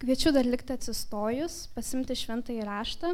Kviečiu 0.00 0.30
dar 0.32 0.46
likti 0.48 0.72
atsistojus, 0.72 1.66
pasimti 1.76 2.14
šventąjį 2.16 2.62
raštą 2.64 3.10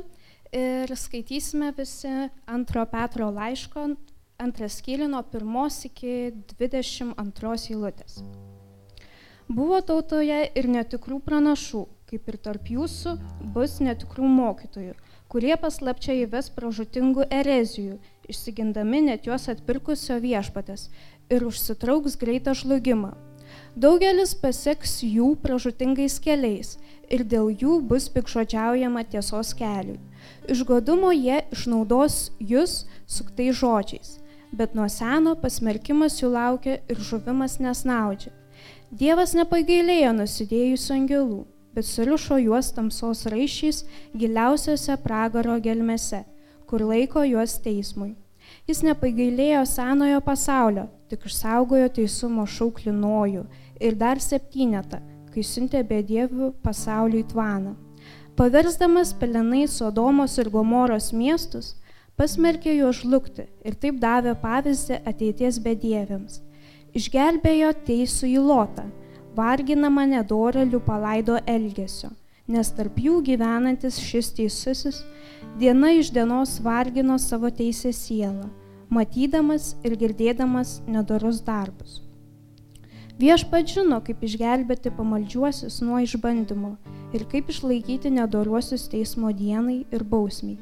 ir 0.54 0.92
skaitysime 0.94 1.72
visi 1.74 2.12
antro 2.46 2.84
Petro 2.86 3.26
laiško, 3.34 3.88
antras 4.38 4.76
skyrių 4.78 5.08
nuo 5.10 5.24
pirmos 5.26 5.80
iki 5.88 6.30
22 6.52 7.56
eilutės. 7.74 8.20
Buvo 9.50 9.80
tautoje 9.82 10.38
ir 10.46 10.70
netikrų 10.70 11.18
pranašų, 11.26 11.82
kaip 12.06 12.30
ir 12.30 12.38
tarp 12.46 12.70
jūsų 12.70 13.18
bus 13.58 13.80
netikrų 13.82 14.30
mokytojų, 14.38 14.94
kurie 15.26 15.56
paslapčia 15.58 16.14
įves 16.22 16.54
pražutingų 16.54 17.26
erezijų, 17.34 17.98
išsigindami 18.30 19.08
net 19.10 19.26
juos 19.26 19.50
atpirkusio 19.50 20.22
viešpatės 20.22 20.92
ir 21.34 21.50
užsitrauks 21.50 22.14
greitą 22.22 22.54
žlugimą 22.54 23.16
Daugelis 23.76 24.34
paseks 24.40 25.02
jų 25.04 25.34
pražutingais 25.42 26.18
keliais 26.24 26.76
ir 27.12 27.24
dėl 27.28 27.50
jų 27.52 27.80
bus 27.90 28.08
pikšodžiaujama 28.12 29.04
tiesos 29.12 29.52
keliui. 29.58 29.98
Iš 30.48 30.64
godumo 30.66 31.12
jie 31.14 31.42
išnaudos 31.54 32.30
jūs 32.40 32.84
suktai 33.06 33.50
žodžiais, 33.52 34.16
bet 34.52 34.74
nuo 34.74 34.88
seno 34.90 35.36
pasmerkimas 35.42 36.18
jų 36.22 36.32
laukia 36.34 36.78
ir 36.88 37.02
žuvimas 37.10 37.58
nesnaudžia. 37.62 38.32
Dievas 38.90 39.34
nepagailėjo 39.36 40.12
nusidėjusių 40.16 40.92
angelų, 40.96 41.40
bet 41.74 41.84
surišo 41.84 42.38
juos 42.40 42.70
tamsos 42.72 43.26
raišiais 43.28 43.82
giliausiose 44.16 44.96
pragaro 45.02 45.58
gelmėse, 45.60 46.22
kur 46.70 46.86
laiko 46.86 47.26
juos 47.26 47.58
teismui. 47.62 48.14
Jis 48.66 48.80
nepagailėjo 48.82 49.60
senojo 49.70 50.18
pasaulio, 50.26 50.88
tik 51.06 51.28
išsaugojo 51.28 51.86
teisumo 52.00 52.42
šauklį 52.50 52.94
nojų 52.98 53.44
ir 53.78 53.94
dar 54.00 54.18
septynetą, 54.18 54.98
kai 55.30 55.44
siuntė 55.46 55.84
bedievių 55.86 56.48
pasauliui 56.66 57.22
tvaną. 57.30 57.76
Paversdamas 58.36 59.12
pelenai 59.20 59.68
Sodomos 59.70 60.34
ir 60.42 60.50
Gomoros 60.50 61.12
miestus, 61.14 61.76
pasmerkė 62.18 62.74
juos 62.80 63.04
žlugti 63.04 63.46
ir 63.62 63.78
taip 63.78 64.02
davė 64.02 64.34
pavyzdį 64.42 64.98
ateities 65.12 65.62
bedieviams. 65.62 66.42
Išgelbėjo 66.98 67.70
teisų 67.86 68.32
į 68.32 68.42
lotą, 68.50 68.88
varginamą 69.38 70.08
nedorelių 70.10 70.82
palaido 70.82 71.38
elgesio, 71.46 72.10
nes 72.50 72.74
tarp 72.74 72.98
jų 72.98 73.22
gyvenantis 73.30 74.02
šis 74.02 74.34
teisusis 74.34 75.04
diena 75.58 75.90
iš 75.92 76.10
dienos 76.12 76.60
vargino 76.60 77.18
savo 77.18 77.50
teisę 77.50 77.92
sielą, 77.92 78.50
matydamas 78.92 79.70
ir 79.84 79.94
girdėdamas 79.96 80.82
nedorus 80.84 81.38
darbus. 81.46 82.02
Viešpat 83.16 83.72
žino, 83.72 84.02
kaip 84.04 84.20
išgelbėti 84.28 84.92
pamaldžiuosius 84.98 85.80
nuo 85.80 86.02
išbandymo 86.04 86.74
ir 87.16 87.24
kaip 87.32 87.48
išlaikyti 87.48 88.12
nedoruosius 88.18 88.84
teismo 88.92 89.32
dienai 89.32 89.78
ir 89.88 90.04
bausmiai, 90.04 90.58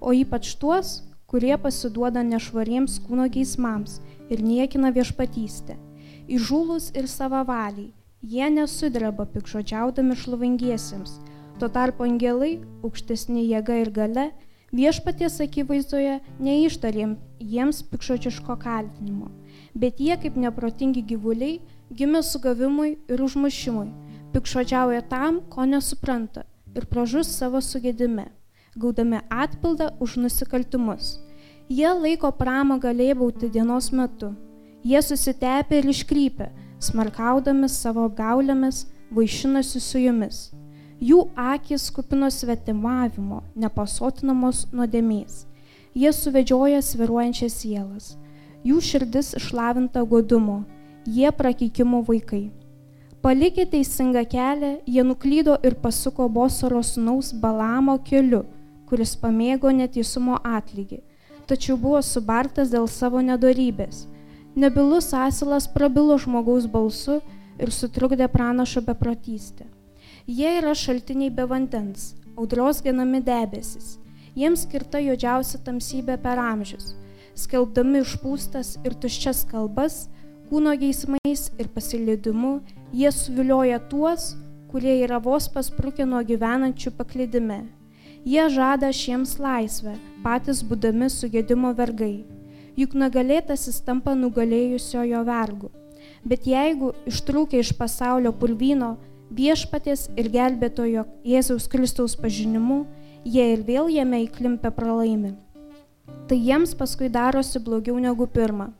o 0.00 0.16
ypač 0.16 0.54
tuos, 0.56 1.02
kurie 1.28 1.52
pasiduoda 1.60 2.24
nešvariems 2.24 3.02
kūno 3.04 3.28
geismams 3.28 4.00
ir 4.32 4.40
niekina 4.40 4.94
viešpatystę. 4.96 5.76
Įžūlus 6.24 6.94
ir 6.96 7.04
savavaliai, 7.04 7.92
jie 8.24 8.48
nesudreba 8.48 9.28
pikžodžiaudami 9.28 10.16
šlovingiesiems, 10.16 11.20
tuo 11.58 11.68
tarpu 11.68 12.06
angelai, 12.06 12.58
aukštesni 12.86 13.44
jėga 13.48 13.80
ir 13.82 13.90
gale, 13.94 14.26
viešpaties 14.74 15.40
akivaizdoje 15.44 16.18
neištarėm 16.38 17.16
jiems 17.40 17.80
pikžodžiško 17.90 18.58
kaltinimo, 18.62 19.30
bet 19.74 20.00
jie 20.00 20.16
kaip 20.22 20.36
neprotingi 20.38 21.02
gyvuliai, 21.08 21.58
gimė 21.90 22.22
sugavimui 22.22 22.98
ir 23.08 23.22
užmušimui, 23.24 23.88
pikšodžiauja 24.34 25.02
tam, 25.10 25.40
ko 25.50 25.66
nesupranta 25.66 26.44
ir 26.76 26.86
pražus 26.86 27.30
savo 27.32 27.62
sugėdime, 27.64 28.28
gaudami 28.78 29.22
atpildą 29.30 29.90
už 30.04 30.18
nusikaltimus. 30.22 31.16
Jie 31.68 31.88
laiko 31.92 32.30
pramogą 32.32 32.92
lėbauti 32.96 33.50
dienos 33.52 33.90
metu. 33.92 34.32
Jie 34.86 35.00
susitepia 35.02 35.80
ir 35.80 35.88
iškrypia, 35.90 36.48
smarkaudami 36.80 37.68
savo 37.68 38.06
apgaulėmis, 38.08 38.86
vaišinasi 39.12 39.82
su 39.82 40.00
jumis. 40.00 40.48
Jų 40.98 41.28
akis 41.38 41.92
kupino 41.94 42.26
svetimavimo, 42.26 43.44
nepasotinamos 43.54 44.64
nuodėmės. 44.74 45.44
Jie 45.94 46.10
suvedžioja 46.10 46.80
sviruojančias 46.82 47.54
sielas. 47.60 48.16
Jų 48.66 48.80
širdis 48.82 49.36
išlavinta 49.38 50.02
godumo, 50.02 50.64
jie 51.06 51.30
prakeikimo 51.30 52.02
vaikai. 52.02 52.48
Palikę 53.22 53.68
teisingą 53.70 54.24
kelią, 54.26 54.72
jie 54.86 55.06
nuklydo 55.06 55.54
ir 55.62 55.78
pasuko 55.78 56.28
Bosoro 56.28 56.82
sūnaus 56.82 57.30
Balamo 57.30 57.98
keliu, 58.02 58.42
kuris 58.90 59.14
pamėgo 59.22 59.70
neteisumo 59.70 60.42
atlygį, 60.42 61.00
tačiau 61.46 61.78
buvo 61.78 62.02
subartas 62.02 62.74
dėl 62.74 62.90
savo 62.90 63.22
nedorybės. 63.22 64.08
Nebilus 64.58 65.14
asilas 65.14 65.70
prabilo 65.70 66.18
žmogaus 66.18 66.66
balsu 66.66 67.20
ir 67.58 67.70
sutrukdė 67.70 68.26
pranašo 68.26 68.82
beprotystę. 68.82 69.77
Jie 70.28 70.58
yra 70.58 70.74
šaltiniai 70.76 71.30
be 71.32 71.46
vandens, 71.48 72.10
audros 72.36 72.82
genami 72.84 73.22
debesis. 73.24 73.94
Jiems 74.36 74.66
skirta 74.66 75.00
juodžiausia 75.00 75.62
tamsybė 75.64 76.18
per 76.20 76.36
amžius. 76.42 76.90
Skelbdami 77.32 78.02
išpūstas 78.04 78.74
ir 78.84 78.92
tuščias 79.00 79.40
kalbas, 79.48 79.96
kūno 80.50 80.74
geismais 80.82 81.46
ir 81.56 81.72
pasileidimu 81.72 82.58
jie 82.92 83.08
suvilioja 83.08 83.80
tuos, 83.88 84.34
kurie 84.68 84.98
yra 85.06 85.16
vos 85.16 85.48
pasprukę 85.48 86.04
nuo 86.04 86.20
gyvenančių 86.20 86.92
paklydime. 87.00 87.62
Jie 88.28 88.44
žada 88.52 88.92
šiems 88.92 89.38
laisvę, 89.40 89.96
patys 90.20 90.60
būdami 90.60 91.08
sugėdimo 91.08 91.72
vergai. 91.72 92.26
Juk 92.76 92.92
nugalėtasis 92.92 93.80
tampa 93.80 94.12
nugalėjusiojo 94.12 95.24
vergu. 95.24 95.72
Bet 96.20 96.44
jeigu 96.44 96.92
ištrūkę 97.08 97.64
iš 97.64 97.72
pasaulio 97.80 98.36
purvyno 98.36 98.98
viešpatės 99.34 100.08
ir 100.16 100.30
gelbėtojo 100.32 101.04
Jėzaus 101.26 101.68
Kristaus 101.70 102.16
pažinimu, 102.16 102.84
jie 103.24 103.44
ir 103.54 103.64
vėl 103.66 103.90
jame 103.92 104.22
įklimpę 104.24 104.70
pralaimi. 104.74 105.34
Tai 106.28 106.36
jiems 106.36 106.74
paskui 106.76 107.08
darosi 107.12 107.60
blogiau 107.60 107.98
negu 108.00 108.26
pirmą. 108.26 108.70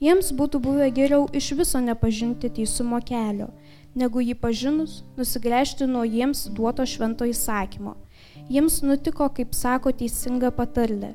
Jiems 0.00 0.32
būtų 0.36 0.60
buvę 0.64 0.88
geriau 0.96 1.26
iš 1.36 1.52
viso 1.58 1.80
nepažinti 1.80 2.50
teisumo 2.56 3.00
kelio, 3.04 3.50
negu 3.94 4.22
jį 4.24 4.36
pažinus 4.40 5.02
nusigręžti 5.18 5.88
nuo 5.88 6.04
jiems 6.04 6.46
duoto 6.56 6.86
švento 6.88 7.28
įsakymo. 7.28 7.96
Jiems 8.50 8.80
nutiko, 8.82 9.28
kaip 9.28 9.52
sako 9.54 9.92
teisinga 9.92 10.50
patarlė. 10.56 11.12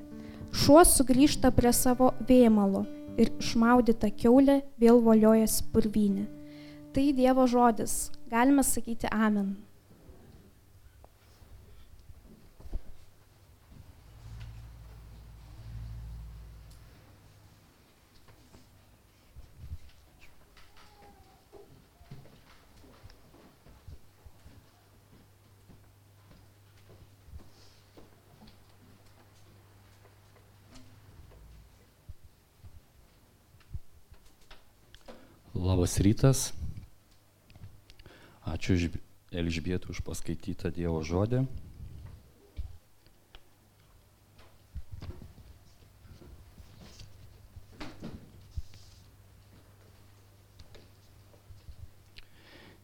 Šuo 0.55 0.85
sugrįžta 0.87 1.51
prie 1.51 1.73
savo 1.75 2.13
vėmalo 2.29 2.85
ir 3.19 3.31
išmaudyta 3.41 4.11
keulė 4.15 4.61
vėl 4.79 5.01
voliojasi 5.03 5.65
purvynė. 5.73 6.27
Tai 6.95 7.09
Dievo 7.17 7.43
žodis. 7.51 8.11
Galime 8.29 8.63
sakyti 8.63 9.07
Amen. 9.11 9.55
Labas 35.55 35.97
rytas. 35.99 36.64
Ačiū 38.45 38.77
Elžbietų 39.33 39.89
už 39.89 40.03
paskaitytą 40.05 40.69
Dievo 40.69 40.99
žodį. 41.01 41.41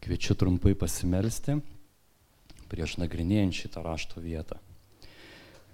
Kviečiu 0.01 0.33
trumpai 0.33 0.73
pasimelsti 0.73 1.59
prieš 2.71 2.97
nagrinėjant 2.97 3.53
šitą 3.53 3.83
rašto 3.85 4.23
vietą. 4.23 4.57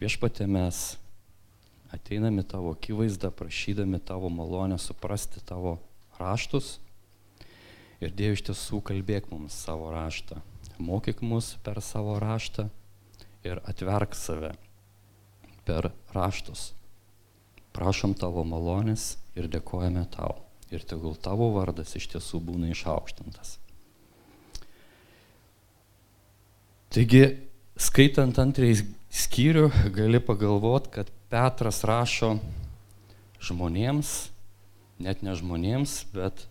Viešpatė 0.04 0.50
mes 0.52 0.98
ateiname 1.96 2.44
tavo 2.44 2.76
akivaizdą, 2.76 3.32
prašydami 3.32 4.04
tavo 4.04 4.28
malonę 4.28 4.76
suprasti 4.82 5.40
tavo 5.48 5.78
raštus 6.20 6.76
Ir 8.04 8.14
Dieve 8.14 8.38
iš 8.38 8.44
tiesų 8.50 8.82
kalbėk 8.86 9.32
mums 9.32 9.56
savo 9.58 9.90
raštą, 9.94 10.38
mokyk 10.78 11.24
mus 11.26 11.56
per 11.66 11.82
savo 11.82 12.20
raštą 12.22 12.68
ir 13.48 13.62
atverk 13.66 14.14
save 14.18 14.54
per 15.66 15.90
raštus. 16.14 16.72
Prašom 17.74 18.14
tavo 18.18 18.44
malonės 18.48 19.16
ir 19.38 19.50
dėkojame 19.50 20.06
tau. 20.14 20.36
Ir 20.74 20.84
tegul 20.84 21.16
tavo 21.16 21.50
vardas 21.56 21.96
iš 21.96 22.10
tiesų 22.14 22.42
būna 22.44 22.70
išaukštintas. 22.74 23.56
Taigi, 26.92 27.24
skaitant 27.80 28.38
antrąjį 28.42 28.84
skyrių, 29.14 29.68
gali 29.96 30.20
pagalvoti, 30.24 30.92
kad 30.98 31.12
Petras 31.32 31.82
rašo 31.88 32.38
žmonėms, 33.44 34.12
net 35.04 35.24
ne 35.24 35.36
žmonėms, 35.38 36.00
bet 36.14 36.46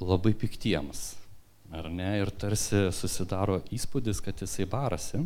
labai 0.00 0.34
piktiems. 0.38 1.14
Ar 1.74 1.88
ne? 1.90 2.10
Ir 2.20 2.30
tarsi 2.38 2.88
susidaro 2.94 3.60
įspūdis, 3.74 4.20
kad 4.24 4.38
jisai 4.42 4.66
barasi. 4.70 5.24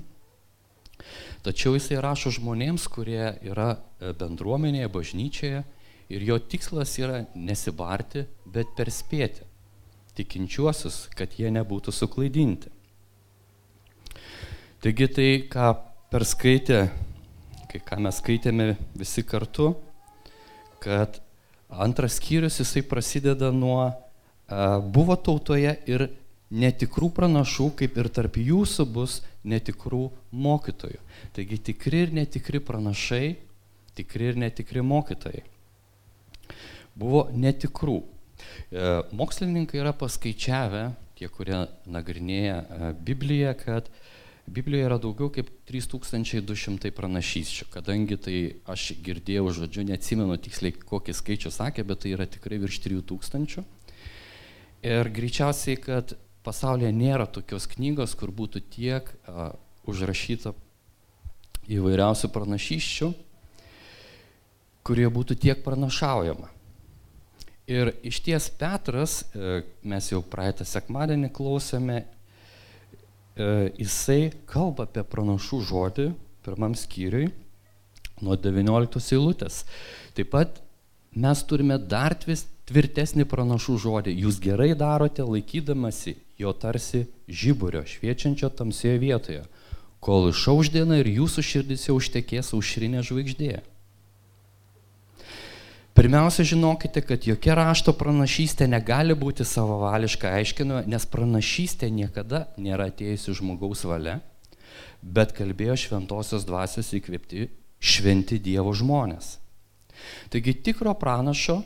Tačiau 1.47 1.77
jisai 1.77 2.01
rašo 2.03 2.33
žmonėms, 2.35 2.89
kurie 2.91 3.35
yra 3.47 3.75
e, 3.75 4.13
bendruomenėje, 4.19 4.89
bažnyčioje 4.95 5.61
ir 6.09 6.25
jo 6.25 6.39
tikslas 6.41 6.95
yra 6.99 7.23
nesibarti, 7.37 8.25
bet 8.49 8.73
perspėti 8.79 9.45
tikinčiuosius, 10.19 11.07
kad 11.15 11.37
jie 11.39 11.51
nebūtų 11.55 11.95
suklaidinti. 11.95 12.73
Taigi 14.83 15.07
tai, 15.15 15.29
ką 15.51 15.71
perskaitė, 16.11 16.81
kai 17.71 17.81
ką 17.87 18.01
mes 18.03 18.19
skaitėme 18.23 18.73
visi 18.99 19.23
kartu, 19.27 19.73
kad 20.83 21.21
antras 21.69 22.19
skyrius 22.19 22.59
jisai 22.63 22.83
prasideda 22.87 23.51
nuo 23.55 23.91
buvo 24.49 25.17
tautoje 25.21 25.75
ir 25.91 26.09
netikrų 26.49 27.11
pranašų, 27.17 27.69
kaip 27.77 27.99
ir 28.01 28.09
tarp 28.13 28.39
jūsų 28.41 28.87
bus 28.89 29.19
netikrų 29.45 30.09
mokytojų. 30.33 31.01
Taigi 31.37 31.59
tikri 31.71 32.07
ir 32.07 32.15
netikri 32.17 32.61
pranašai, 32.65 33.37
tikri 33.99 34.33
ir 34.33 34.41
netikri 34.41 34.85
mokytojai. 34.85 35.45
Buvo 36.99 37.29
netikrų. 37.35 38.01
E, 38.73 38.87
mokslininkai 39.15 39.83
yra 39.83 39.93
paskaičiavę, 39.97 40.89
tie, 41.19 41.29
kurie 41.31 41.67
nagrinėja 41.87 42.59
e, 42.63 42.93
Bibliją, 43.07 43.53
kad 43.61 43.91
Biblijoje 44.49 44.89
yra 44.89 44.97
daugiau 45.03 45.29
kaip 45.29 45.51
3200 45.69 46.91
pranašysčių, 46.97 47.69
kadangi 47.75 48.17
tai 48.17 48.39
aš 48.73 48.95
girdėjau 49.05 49.51
žodžiu, 49.61 49.85
neatsimenu 49.91 50.39
tiksliai 50.41 50.73
kokį 50.73 51.15
skaičių 51.19 51.53
sakė, 51.53 51.85
bet 51.85 52.07
tai 52.07 52.15
yra 52.17 52.25
tikrai 52.25 52.57
virš 52.63 52.81
3000. 52.87 53.67
Ir 54.87 55.11
greičiausiai, 55.11 55.79
kad 55.83 56.15
pasaulyje 56.47 56.93
nėra 56.95 57.27
tokios 57.27 57.67
knygos, 57.71 58.15
kur 58.19 58.31
būtų 58.35 58.63
tiek 58.71 59.09
a, 59.27 59.51
užrašyta 59.89 60.53
įvairiausių 61.69 62.31
pranašyščių, 62.33 63.09
kurie 64.87 65.09
būtų 65.13 65.37
tiek 65.43 65.65
pranašaujama. 65.65 66.49
Ir 67.69 67.91
iš 68.07 68.23
ties 68.25 68.47
Petras, 68.57 69.21
e, 69.37 69.61
mes 69.85 70.07
jau 70.09 70.23
praeitą 70.25 70.65
sekmadienį 70.65 71.29
klausėme, 71.37 71.99
e, 72.01 73.49
jisai 73.77 74.31
kalba 74.49 74.87
apie 74.89 75.05
pranašų 75.05 75.61
žodį 75.69 76.07
pirmam 76.47 76.73
skyriui 76.73 77.29
nuo 78.25 78.39
19 78.41 79.13
eilutės. 79.13 79.67
Taip 80.17 80.33
pat 80.33 80.63
mes 81.13 81.45
turime 81.45 81.77
dar 81.77 82.17
tvirtesnį 82.69 83.25
pranašų 83.29 83.77
žodį. 83.85 84.15
Jūs 84.25 84.41
gerai 84.45 84.75
darote 84.79 85.25
laikydamasi 85.25 86.17
jo 86.39 86.53
tarsi 86.53 87.07
žiburio 87.29 87.83
šviečiančio 87.89 88.51
tamsioje 88.55 89.01
vietoje, 89.03 89.43
kol 90.01 90.31
išauš 90.31 90.71
diena 90.75 91.01
ir 91.01 91.11
jūsų 91.11 91.45
širdis 91.45 91.89
jau 91.89 91.99
užtekės 91.99 92.53
aušrinė 92.55 93.03
žvaigždė. 93.07 93.59
Pirmiausia, 95.99 96.45
žinokite, 96.47 97.03
kad 97.03 97.25
jokia 97.27 97.57
rašto 97.59 97.91
pranašystė 97.99 98.69
negali 98.71 99.17
būti 99.19 99.43
savavališkai 99.43 100.31
aiškinama, 100.37 100.85
nes 100.87 101.07
pranašystė 101.11 101.89
niekada 101.91 102.45
nėra 102.55 102.87
atėjusi 102.93 103.35
žmogaus 103.41 103.83
valia, 103.83 104.21
bet 105.03 105.35
kalbėjo 105.35 105.75
šventosios 105.89 106.47
dvasios 106.47 106.93
įkvėpti 106.95 107.49
šventi 107.83 108.39
Dievo 108.39 108.71
žmonės. 108.79 109.41
Taigi 110.31 110.55
tikro 110.63 110.95
pranašo 110.95 111.65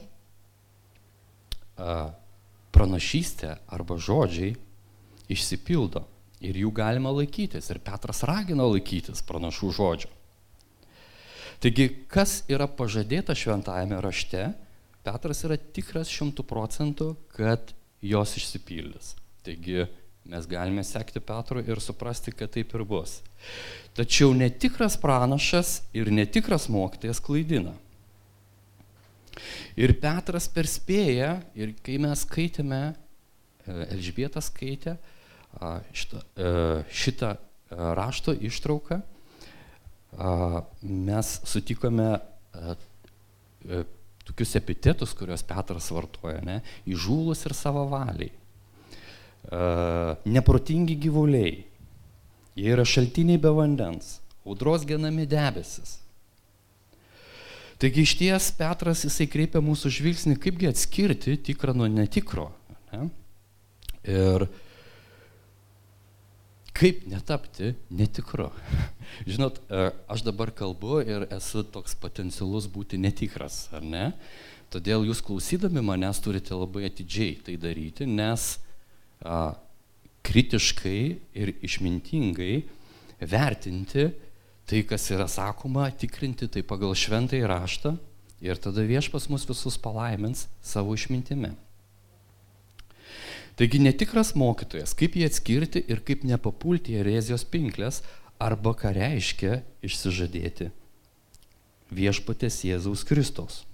pranašystė 2.72 3.56
arba 3.72 3.98
žodžiai 4.00 4.56
išsipildo 5.32 6.04
ir 6.42 6.58
jų 6.58 6.72
galima 6.74 7.12
laikytis. 7.14 7.70
Ir 7.70 7.80
Petras 7.84 8.24
ragino 8.28 8.66
laikytis 8.72 9.22
pranašų 9.26 9.70
žodžių. 9.78 10.10
Taigi, 11.62 11.86
kas 12.10 12.40
yra 12.50 12.66
pažadėta 12.66 13.36
šventajame 13.38 14.00
rašte, 14.02 14.48
Petras 15.06 15.44
yra 15.46 15.56
tikras 15.58 16.10
šimtų 16.10 16.44
procentų, 16.46 17.12
kad 17.34 17.70
jos 18.02 18.34
išsipildys. 18.38 19.14
Taigi, 19.46 19.86
mes 20.26 20.46
galime 20.50 20.82
sekti 20.86 21.22
Petru 21.22 21.62
ir 21.62 21.80
suprasti, 21.82 22.34
kad 22.34 22.50
taip 22.54 22.74
ir 22.74 22.84
bus. 22.86 23.20
Tačiau 23.98 24.34
netikras 24.34 24.96
pranašas 24.98 25.80
ir 25.94 26.10
netikras 26.14 26.68
mokytojas 26.70 27.22
klaidina. 27.22 27.74
Ir 29.80 29.94
Petras 30.00 30.48
perspėja, 30.52 31.36
ir 31.56 31.72
kai 31.84 31.96
mes 32.02 32.24
skaitėme, 32.26 32.82
e, 32.92 33.76
Elžbieta 33.94 34.42
skaitė 34.44 34.96
šitą, 35.96 36.20
e, 36.36 36.52
šitą 36.92 37.32
e, 37.36 37.40
rašto 37.98 38.36
ištrauką, 38.36 39.00
mes 40.84 41.28
sutikome 41.48 42.10
tokius 44.28 44.50
epitetus, 44.58 45.14
kuriuos 45.16 45.40
Petras 45.48 45.86
vartoja, 45.88 46.42
ne, 46.44 46.58
įžūlus 46.84 47.46
ir 47.48 47.54
savavaliai, 47.56 48.28
neprotingi 50.28 50.98
gyvuliai, 51.00 51.54
jie 52.60 52.74
yra 52.76 52.84
šaltiniai 52.84 53.40
be 53.40 53.54
vandens, 53.56 54.18
audros 54.44 54.84
genami 54.84 55.24
debesis, 55.24 56.01
Taigi 57.82 58.04
iš 58.06 58.12
ties 58.14 58.44
Petras 58.54 59.00
jisai 59.02 59.26
kreipia 59.26 59.58
mūsų 59.58 59.90
žvilgsnį, 59.90 60.36
kaipgi 60.38 60.68
atskirti 60.70 61.32
tikrą 61.48 61.72
nuo 61.74 61.88
netikro. 61.90 62.52
Ne? 62.92 63.08
Ir 64.06 64.44
kaip 66.78 67.02
netapti 67.10 67.72
netikru. 67.90 68.52
Žinot, 69.32 69.58
e, 69.66 69.88
aš 70.06 70.22
dabar 70.22 70.54
kalbu 70.54 71.00
ir 71.02 71.26
esu 71.34 71.64
toks 71.74 71.98
potencialus 71.98 72.70
būti 72.70 73.02
netikras, 73.02 73.64
ar 73.74 73.82
ne? 73.82 74.06
Todėl 74.70 75.02
jūs 75.10 75.20
klausydami 75.26 75.82
manęs 75.82 76.22
turite 76.22 76.54
labai 76.54 76.86
atidžiai 76.86 77.34
tai 77.48 77.58
daryti, 77.60 78.06
nes 78.06 78.46
a, 79.26 79.56
kritiškai 80.22 81.00
ir 81.34 81.56
išmintingai 81.66 82.54
vertinti 83.26 84.12
tai, 84.72 84.80
kas 84.88 85.04
yra 85.12 85.26
sakoma, 85.28 85.90
tikrinti 85.92 86.46
tai 86.48 86.62
pagal 86.64 86.94
šventąjį 86.96 87.44
raštą 87.44 87.90
ir 88.40 88.56
tada 88.56 88.80
viešpas 88.88 89.28
mus 89.28 89.44
visus 89.44 89.76
palaimins 89.76 90.46
savo 90.64 90.94
išmintimi. 90.96 91.50
Taigi 93.60 93.82
netikras 93.84 94.32
mokytojas, 94.32 94.94
kaip 94.96 95.18
jį 95.18 95.26
atskirti 95.28 95.82
ir 95.92 96.00
kaip 96.00 96.24
nepapulti 96.24 96.94
į 96.94 97.02
erezijos 97.02 97.44
pinklės 97.44 98.00
arba 98.40 98.72
ką 98.72 98.94
reiškia 98.96 99.58
išsižadėti 99.84 100.70
viešpatės 101.92 102.62
Jėzaus 102.64 103.04
Kristaus. 103.04 103.66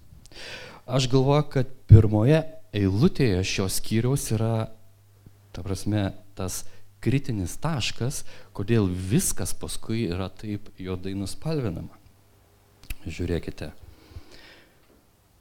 Aš 0.82 1.06
galvoju, 1.12 1.46
kad 1.54 1.70
pirmoje 1.86 2.42
eilutėje 2.74 3.44
šios 3.46 3.78
skyriaus 3.78 4.32
yra, 4.34 4.72
ta 5.54 5.62
prasme, 5.62 6.08
tas 6.34 6.64
kritinis 7.04 7.56
taškas, 7.62 8.24
kodėl 8.56 8.88
viskas 8.88 9.54
paskui 9.54 10.06
yra 10.08 10.28
taip 10.30 10.70
juodai 10.80 11.14
nuspalvinama. 11.18 11.94
Žiūrėkite. 13.06 13.70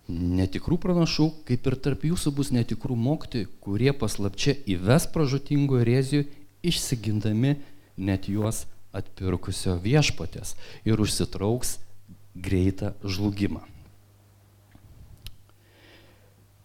Netikrų 0.08 0.78
pranašų, 0.80 1.28
kaip 1.50 1.66
ir 1.68 1.76
tarp 1.84 2.06
jūsų 2.08 2.32
bus 2.38 2.54
netikrų 2.56 2.96
mokytojų, 2.96 3.50
kurie 3.64 3.92
paslapčia 3.92 4.56
įves 4.70 5.10
pražutingų 5.12 5.82
erezijų, 5.82 6.28
išsigindami 6.64 7.58
net 8.00 8.30
juos 8.32 8.64
atpirkusio 8.96 9.76
viešpatės 9.84 10.56
ir 10.88 11.02
užsitrauks 11.04 11.78
greitą 12.38 12.94
žlugimą. 13.04 13.66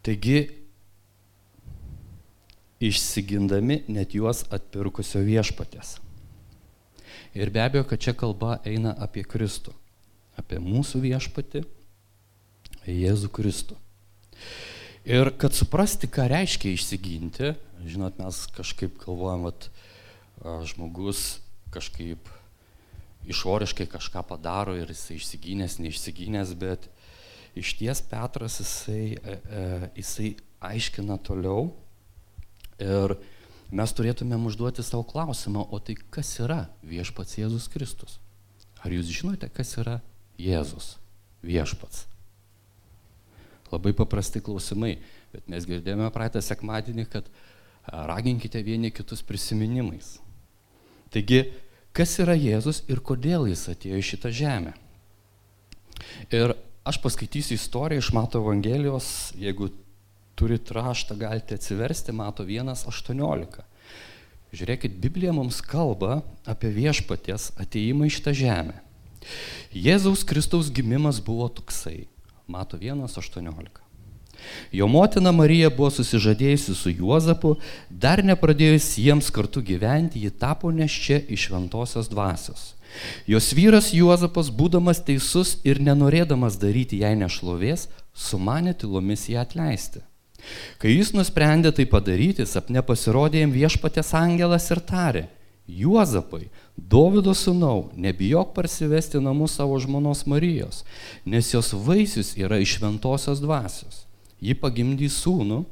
Taigi 0.02 0.61
išsigindami 2.82 3.82
net 3.92 4.16
juos 4.16 4.42
atpirkusio 4.52 5.22
viešpatės. 5.26 5.96
Ir 7.32 7.52
be 7.52 7.62
abejo, 7.64 7.86
kad 7.88 8.02
čia 8.02 8.12
kalba 8.18 8.58
eina 8.68 8.92
apie 9.00 9.24
Kristų, 9.24 9.72
apie 10.36 10.58
mūsų 10.60 11.00
viešpatį, 11.06 11.64
Jėzų 12.82 13.28
Kristų. 13.30 13.76
Ir 15.06 15.30
kad 15.38 15.54
suprasti, 15.54 16.10
ką 16.10 16.26
reiškia 16.30 16.72
išsiginti, 16.74 17.52
žinot, 17.86 18.18
mes 18.18 18.42
kažkaip 18.54 18.98
galvojam, 19.02 19.48
kad 19.48 20.66
žmogus 20.66 21.40
kažkaip 21.74 22.28
išoriškai 23.30 23.86
kažką 23.90 24.24
padaro 24.26 24.74
ir 24.78 24.90
jisai 24.90 25.18
išsigynęs, 25.18 25.78
neišsigynęs, 25.82 26.54
bet 26.58 26.88
iš 27.58 27.74
ties 27.78 28.02
Petras 28.10 28.58
jisai, 28.60 29.14
e, 29.14 29.36
e, 29.38 29.90
jisai 30.00 30.32
aiškina 30.62 31.18
toliau, 31.22 31.70
Ir 32.82 33.16
mes 33.72 33.94
turėtumėm 33.96 34.48
užduoti 34.50 34.84
savo 34.84 35.04
klausimą, 35.08 35.64
o 35.70 35.78
tai 35.78 35.96
kas 36.14 36.34
yra 36.42 36.66
viešpats 36.86 37.38
Jėzus 37.38 37.68
Kristus? 37.72 38.18
Ar 38.82 38.92
jūs 38.92 39.10
žinote, 39.14 39.48
kas 39.54 39.76
yra 39.78 40.00
Jėzus 40.40 40.96
viešpats? 41.46 42.08
Labai 43.72 43.94
paprasti 43.96 44.42
klausimai, 44.44 44.98
bet 45.32 45.46
mes 45.48 45.64
girdėjome 45.68 46.10
praeitą 46.12 46.42
sekmadienį, 46.44 47.06
kad 47.08 47.30
raginkite 47.88 48.60
vieni 48.66 48.92
kitus 48.92 49.22
prisiminimais. 49.24 50.18
Taigi, 51.12 51.46
kas 51.96 52.18
yra 52.20 52.36
Jėzus 52.36 52.82
ir 52.92 53.00
kodėl 53.04 53.48
jis 53.48 53.64
atėjo 53.72 54.00
į 54.00 54.08
šitą 54.10 54.32
žemę? 54.34 54.74
Ir 56.34 56.54
aš 56.88 56.98
paskaitysiu 57.02 57.56
istoriją 57.56 58.02
iš 58.02 58.12
Mato 58.16 58.42
Evangelijos, 58.42 59.32
jeigu 59.38 59.70
turit 60.34 60.70
raštą, 60.72 61.16
galite 61.20 61.56
atsiversti, 61.58 62.12
Mato 62.12 62.44
1.18. 62.44 63.62
Žiūrėkit, 64.52 64.98
Biblija 65.00 65.32
mums 65.32 65.62
kalba 65.64 66.20
apie 66.48 66.72
viešpaties 66.74 67.52
ateimą 67.62 68.10
į 68.10 68.16
šitą 68.18 68.34
žemę. 68.36 68.74
Jėzaus 69.72 70.26
Kristaus 70.28 70.68
gimimas 70.74 71.22
buvo 71.24 71.48
toksai. 71.48 72.04
Mato 72.50 72.76
1.18. 72.76 73.80
Jo 74.72 74.88
motina 74.90 75.32
Marija 75.32 75.70
buvo 75.70 75.90
susižadėjusi 75.94 76.74
su 76.74 76.90
Juozapu, 76.90 77.54
dar 77.88 78.24
nepradėjus 78.24 78.90
jiems 78.98 79.30
kartu 79.34 79.62
gyventi, 79.62 80.22
ji 80.24 80.32
tapo 80.34 80.72
neščia 80.74 81.20
iš 81.32 81.48
šventosios 81.48 82.10
dvasios. 82.10 82.72
Jos 83.26 83.52
vyras 83.56 83.92
Juozapas, 83.96 84.50
būdamas 84.52 85.00
teisus 85.06 85.56
ir 85.64 85.80
nenorėdamas 85.80 86.58
daryti 86.60 87.00
jai 87.00 87.14
nešlovės, 87.16 87.88
sumanė 88.12 88.74
tylomis 88.76 89.28
ją 89.32 89.46
atleisti. 89.46 90.02
Kai 90.82 90.96
jis 90.96 91.12
nusprendė 91.14 91.72
tai 91.74 91.86
padaryti, 91.88 92.46
sapne 92.48 92.82
pasirodė 92.84 93.44
jam 93.44 93.54
viešpatės 93.54 94.12
angelas 94.18 94.68
ir 94.74 94.82
tarė, 94.84 95.28
Juozapai, 95.72 96.48
Dovido 96.74 97.32
sūnau, 97.38 97.92
nebijok 97.94 98.50
parsivesti 98.56 99.20
namus 99.22 99.54
savo 99.56 99.78
žmonos 99.80 100.24
Marijos, 100.26 100.82
nes 101.24 101.52
jos 101.52 101.70
vaisius 101.86 102.32
yra 102.36 102.58
iš 102.58 102.78
šventosios 102.78 103.40
dvasios. 103.40 104.02
Ji 104.42 104.56
pagimdys 104.58 105.20
sūnų, 105.22 105.62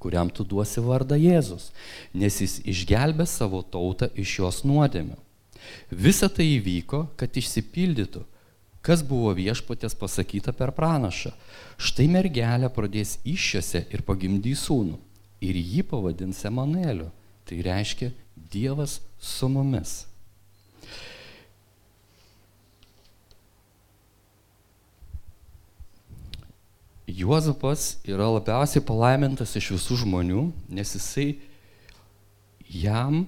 kuriam 0.00 0.30
tu 0.32 0.46
duosi 0.48 0.80
vardą 0.80 1.18
Jėzus, 1.20 1.68
nes 2.16 2.40
jis 2.40 2.56
išgelbė 2.64 3.28
savo 3.28 3.60
tautą 3.60 4.08
iš 4.16 4.38
jos 4.40 4.62
nuodėmių. 4.64 5.18
Visa 5.92 6.30
tai 6.32 6.46
įvyko, 6.56 7.04
kad 7.20 7.36
išsipildytų, 7.36 8.24
kas 8.80 9.04
buvo 9.04 9.34
viešpatės 9.36 9.94
pasakyta 10.00 10.54
per 10.56 10.72
pranašą. 10.72 11.34
Štai 11.80 12.10
mergelė 12.12 12.68
pradės 12.68 13.14
iššiose 13.24 13.86
ir 13.88 14.02
pagimdys 14.04 14.66
sūnų 14.66 14.98
ir 15.40 15.56
jį 15.56 15.84
pavadins 15.88 16.42
Emanueliu. 16.44 17.08
Tai 17.48 17.56
reiškia 17.64 18.10
Dievas 18.52 18.98
su 19.16 19.48
mumis. 19.48 20.02
Juozapas 27.10 27.96
yra 28.06 28.28
labiausiai 28.28 28.84
palaimintas 28.86 29.56
iš 29.58 29.72
visų 29.74 30.02
žmonių, 30.04 30.44
nes 30.68 30.92
jisai 30.94 31.40
jam 32.70 33.24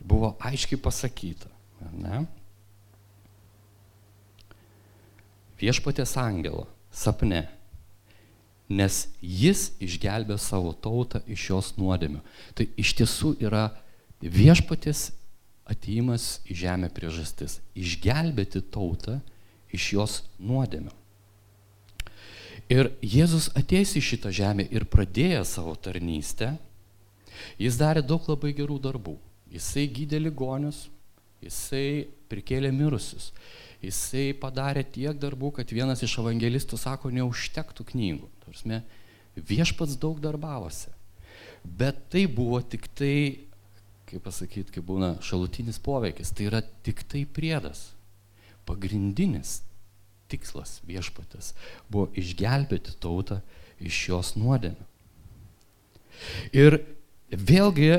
buvo 0.00 0.32
aiškiai 0.40 0.80
pasakyta. 0.82 1.52
Ne? 2.00 2.24
Viešpatės 5.60 6.16
angelo 6.18 6.66
sapne, 6.90 7.44
nes 8.68 9.06
jis 9.22 9.70
išgelbė 9.80 10.36
savo 10.38 10.74
tautą 10.76 11.22
iš 11.26 11.48
jos 11.50 11.72
nuodėmių. 11.80 12.20
Tai 12.54 12.68
iš 12.76 12.94
tiesų 13.00 13.36
yra 13.40 13.70
Viešpatės 14.18 15.12
ateimas 15.68 16.40
į 16.48 16.56
žemę 16.64 16.88
priežastis- 16.90 17.60
išgelbėti 17.82 18.60
tautą 18.60 19.20
iš 19.72 19.92
jos 19.92 20.22
nuodėmio. 20.40 20.92
Ir 22.68 22.90
Jėzus 23.00 23.48
ateis 23.56 23.94
į 23.96 24.02
šitą 24.04 24.32
žemę 24.34 24.66
ir 24.70 24.84
pradėjo 24.84 25.44
savo 25.46 25.74
tarnystę, 25.76 26.58
jis 27.56 27.78
darė 27.80 28.02
daug 28.04 28.20
labai 28.28 28.52
gerų 28.52 28.78
darbų. 28.80 29.16
Jisai 29.48 29.86
gydė 29.88 30.20
ligonius, 30.20 30.88
jisai 31.40 32.08
prikėlė 32.28 32.72
mirusius, 32.74 33.32
jisai 33.84 34.32
padarė 34.38 34.84
tiek 34.84 35.18
darbų, 35.20 35.52
kad 35.60 35.74
vienas 35.74 36.02
iš 36.02 36.18
evangelistų 36.22 36.78
sako, 36.80 37.12
neužtektų 37.14 37.86
knygų. 37.92 38.30
Tarsime, 38.46 38.82
viešpats 39.36 39.98
daug 40.00 40.20
darbavosi. 40.22 40.90
Bet 41.62 42.08
tai 42.12 42.26
buvo 42.30 42.60
tik 42.62 42.88
tai 42.96 43.48
kaip 44.08 44.24
pasakyti, 44.24 44.72
kaip 44.72 44.86
būna 44.88 45.16
šalutinis 45.24 45.80
poveikis, 45.84 46.32
tai 46.32 46.48
yra 46.48 46.62
tik 46.86 47.04
tai 47.08 47.24
priedas. 47.28 47.90
Pagrindinis 48.68 49.60
tikslas 50.28 50.78
viešpatės 50.88 51.54
buvo 51.88 52.08
išgelbėti 52.18 52.96
tautą 53.00 53.40
iš 53.80 54.00
jos 54.10 54.34
nuodėmių. 54.36 54.86
Ir 56.56 56.80
vėlgi 57.30 57.92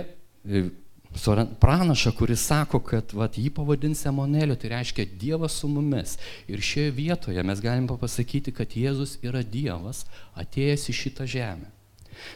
pranaša, 1.59 2.11
kuris 2.17 2.43
sako, 2.47 2.79
kad 2.85 3.13
vat, 3.13 3.37
jį 3.37 3.49
pavadins 3.55 4.05
Emoneliu, 4.09 4.55
tai 4.59 4.73
reiškia 4.75 5.07
Dievas 5.19 5.57
su 5.61 5.67
mumis. 5.71 6.17
Ir 6.47 6.61
šioje 6.61 6.91
vietoje 6.95 7.43
mes 7.43 7.63
galime 7.63 7.97
pasakyti, 7.99 8.53
kad 8.55 8.75
Jėzus 8.77 9.17
yra 9.25 9.43
Dievas 9.43 10.05
atėjęs 10.39 10.87
į 10.89 10.95
šitą 11.01 11.27
žemę. 11.29 11.69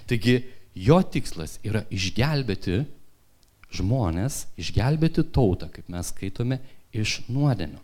Taigi 0.07 0.41
jo 0.75 0.99
tikslas 1.03 1.59
yra 1.63 1.83
išgelbėti 1.93 2.83
žmonės 3.73 4.47
išgelbėti 4.59 5.25
tautą, 5.33 5.69
kaip 5.73 5.89
mes 5.91 6.11
skaitome, 6.13 6.59
iš 6.93 7.23
nuodėmių. 7.31 7.81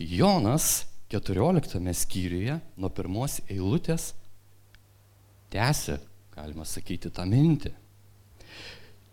Jonas 0.00 0.86
14 1.12 1.92
skyriuje 1.96 2.56
nuo 2.80 2.90
pirmos 2.94 3.40
eilutės 3.50 4.14
tęsia, 5.52 5.98
galima 6.32 6.64
sakyti, 6.64 7.10
tą 7.12 7.26
mintį. 7.28 7.74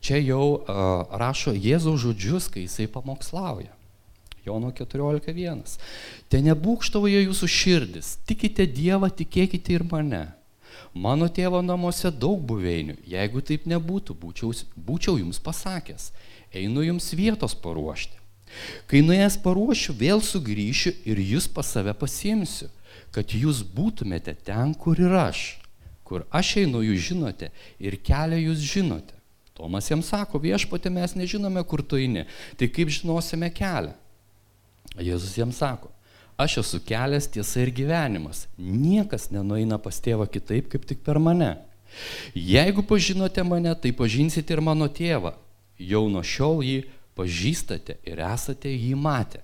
Čia 0.08 0.22
jau 0.24 0.64
rašo 1.20 1.52
Jėzaus 1.52 2.00
žodžius, 2.00 2.46
kai 2.48 2.62
jisai 2.64 2.86
pamokslauja. 2.88 3.74
Jono 4.48 4.70
14.1. 4.72 5.74
Te 6.32 6.40
nebūkštauja 6.46 7.26
jūsų 7.26 7.50
širdis, 7.52 8.14
tikite 8.30 8.64
Dievą, 8.72 9.10
tikėkite 9.12 9.76
ir 9.76 9.84
mane. 9.92 10.30
Mano 10.96 11.28
tėvo 11.28 11.60
namuose 11.60 12.08
daug 12.08 12.40
buveinių, 12.48 12.96
jeigu 13.04 13.44
taip 13.44 13.68
nebūtų, 13.68 14.16
būčiau, 14.22 14.54
būčiau 14.88 15.18
jums 15.20 15.42
pasakęs, 15.44 16.14
einu 16.56 16.86
jums 16.88 17.12
vietos 17.12 17.58
paruošti. 17.60 18.16
Kai 18.88 19.04
nuėjęs 19.04 19.36
paruošiu, 19.44 19.98
vėl 20.00 20.24
sugrįšiu 20.24 20.96
ir 21.04 21.20
jūs 21.20 21.50
pas 21.52 21.68
save 21.68 21.92
pasiimsiu, 22.00 22.72
kad 23.12 23.36
jūs 23.36 23.60
būtumėte 23.76 24.38
ten, 24.48 24.72
kur 24.72 24.96
ir 25.04 25.20
aš. 25.20 25.58
Kur 26.08 26.24
aš 26.32 26.56
einu, 26.64 26.80
jūs 26.88 27.10
žinote 27.12 27.52
ir 27.84 28.00
kelią 28.00 28.40
jūs 28.48 28.64
žinote. 28.64 29.17
Tomas 29.58 29.90
jam 29.90 30.04
sako, 30.06 30.40
viešpatė 30.44 30.92
mes 30.94 31.18
nežinome, 31.18 31.64
kur 31.66 31.82
tu 31.82 31.98
eini, 31.98 32.28
tai 32.60 32.70
kaip 32.70 32.94
žinosime 32.94 33.50
kelią. 33.54 33.96
Jėzus 34.98 35.34
jam 35.38 35.50
sako, 35.54 35.90
Aš 36.38 36.60
esu 36.62 36.78
kelias, 36.86 37.26
tiesa 37.34 37.64
ir 37.64 37.72
gyvenimas. 37.74 38.44
Niekas 38.62 39.32
nenueina 39.34 39.80
pas 39.82 39.98
tėvą 39.98 40.28
kitaip, 40.30 40.68
kaip 40.70 40.84
tik 40.86 41.02
per 41.02 41.18
mane. 41.18 41.56
Jeigu 42.38 42.84
pažinote 42.86 43.42
mane, 43.42 43.74
tai 43.82 43.90
pažinsite 43.90 44.54
ir 44.54 44.62
mano 44.62 44.86
tėvą. 44.86 45.34
Jau 45.82 46.04
nuo 46.14 46.22
šiol 46.22 46.62
jį 46.62 46.78
pažįstate 47.18 47.98
ir 48.06 48.22
esate 48.22 48.70
jį 48.70 48.94
matę. 49.02 49.42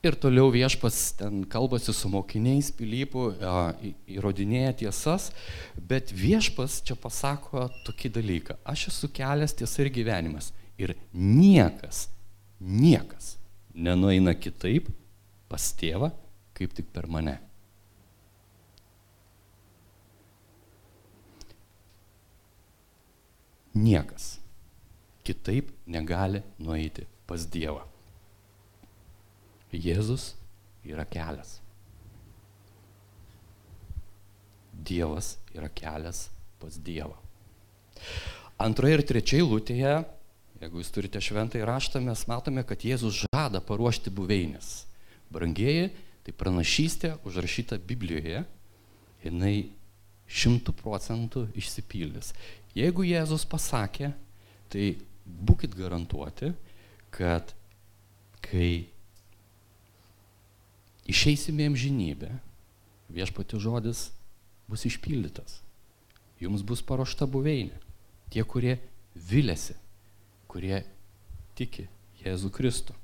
Ir 0.00 0.16
toliau 0.16 0.48
viešpas 0.48 0.98
ten 1.18 1.42
kalbasi 1.44 1.92
su 1.92 2.08
mokiniais, 2.08 2.70
pilypų, 2.72 3.24
įrodinėja 4.08 4.72
tiesas, 4.80 5.28
bet 5.76 6.14
viešpas 6.16 6.78
čia 6.88 6.96
pasako 6.96 7.66
tokį 7.84 8.12
dalyką. 8.16 8.56
Aš 8.64 8.86
esu 8.94 9.10
kelias, 9.12 9.52
tiesa 9.52 9.84
ir 9.84 9.92
gyvenimas. 9.92 10.54
Ir 10.80 10.94
niekas, 11.12 12.06
niekas 12.60 13.34
nenueina 13.76 14.32
kitaip, 14.32 14.88
pas 15.52 15.68
tėvą, 15.76 16.08
kaip 16.56 16.72
tik 16.72 16.88
per 16.94 17.04
mane. 17.10 17.36
Niekas 23.76 24.38
kitaip 25.28 25.70
negali 25.86 26.40
nueiti 26.58 27.04
pas 27.28 27.44
Dievą. 27.46 27.89
Jėzus 29.76 30.34
yra 30.86 31.04
kelias. 31.06 31.58
Dievas 34.72 35.34
yra 35.54 35.68
kelias 35.68 36.28
pas 36.60 36.78
Dievą. 36.80 37.16
Antroje 38.60 38.98
ir 38.98 39.04
trečioje 39.06 39.46
lūtėje, 39.46 39.92
jeigu 40.60 40.80
jūs 40.80 40.92
turite 40.92 41.20
šventąjį 41.24 41.66
raštą, 41.68 42.00
mes 42.04 42.24
matome, 42.28 42.64
kad 42.68 42.82
Jėzus 42.84 43.22
žada 43.24 43.62
paruošti 43.64 44.12
buveinės. 44.12 44.84
Brangieji, 45.32 45.90
tai 46.26 46.34
pranašystė 46.36 47.14
užrašyta 47.28 47.78
Biblijoje, 47.86 48.42
jinai 49.24 49.54
šimtų 50.30 50.74
procentų 50.78 51.46
išsipildys. 51.58 52.32
Jeigu 52.76 53.04
Jėzus 53.06 53.46
pasakė, 53.50 54.12
tai 54.70 54.92
būkite 55.24 55.78
garantuoti, 55.78 56.52
kad 57.14 57.54
kai 58.44 58.90
išeisime 61.10 61.66
amžinybę, 61.70 62.30
viešpati 63.10 63.58
žodis 63.60 64.08
bus 64.70 64.86
išpildytas. 64.86 65.60
Jums 66.40 66.62
bus 66.64 66.80
paruošta 66.86 67.26
buveinė. 67.28 67.76
Tie, 68.30 68.42
kurie 68.46 68.78
vilėsi, 69.14 69.74
kurie 70.48 70.84
tiki 71.58 71.88
Jėzų 72.22 72.50
Kristų. 72.54 72.94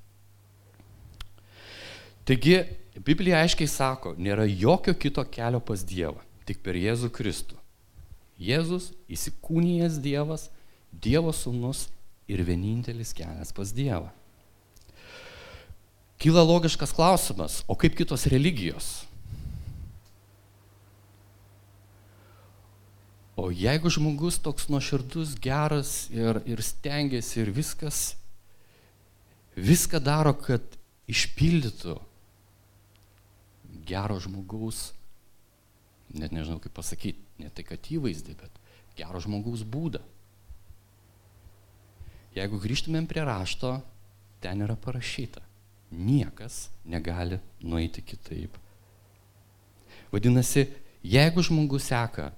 Taigi, 2.26 2.60
Biblija 3.06 3.42
aiškiai 3.44 3.68
sako, 3.70 4.14
nėra 4.18 4.46
jokio 4.48 4.94
kito 4.96 5.22
kelio 5.30 5.60
pas 5.62 5.82
Dievą, 5.86 6.22
tik 6.48 6.62
per 6.64 6.78
Jėzų 6.78 7.10
Kristų. 7.14 7.58
Jėzus 8.40 8.90
įsikūnijęs 9.12 10.00
Dievas, 10.04 10.48
Dievo 10.92 11.32
sūnus 11.34 11.86
ir 12.28 12.42
vienintelis 12.46 13.12
kelias 13.16 13.52
pas 13.56 13.72
Dievą. 13.74 14.10
Kyla 16.18 16.42
logiškas 16.46 16.94
klausimas, 16.96 17.60
o 17.68 17.76
kaip 17.76 17.96
kitos 17.98 18.24
religijos? 18.32 19.04
O 23.36 23.50
jeigu 23.52 23.92
žmogus 23.92 24.38
toks 24.40 24.70
nuoširdus, 24.72 25.34
geras 25.44 26.08
ir, 26.08 26.40
ir 26.48 26.62
stengiasi 26.64 27.42
ir 27.42 27.52
viskas, 27.52 28.14
viską 29.60 30.00
daro, 30.00 30.32
kad 30.32 30.64
išpildytų 31.06 31.98
gero 33.86 34.16
žmogaus, 34.24 34.90
net 36.16 36.32
nežinau 36.32 36.58
kaip 36.64 36.74
pasakyti, 36.74 37.20
ne 37.38 37.52
tai 37.52 37.64
kad 37.68 37.92
įvaizdį, 37.92 38.34
bet 38.40 38.62
gero 38.98 39.20
žmogaus 39.22 39.62
būdą. 39.68 40.00
Jeigu 42.36 42.58
grįžtumėm 42.60 43.06
prie 43.08 43.22
rašto, 43.24 43.76
ten 44.40 44.64
yra 44.64 44.76
parašyta, 44.80 45.44
niekas 45.90 46.68
negali 46.84 47.38
nueiti 47.60 48.02
kitaip. 48.02 48.56
Vadinasi, 50.12 50.66
jeigu 51.02 51.42
žmogus 51.42 51.88
seka 51.90 52.30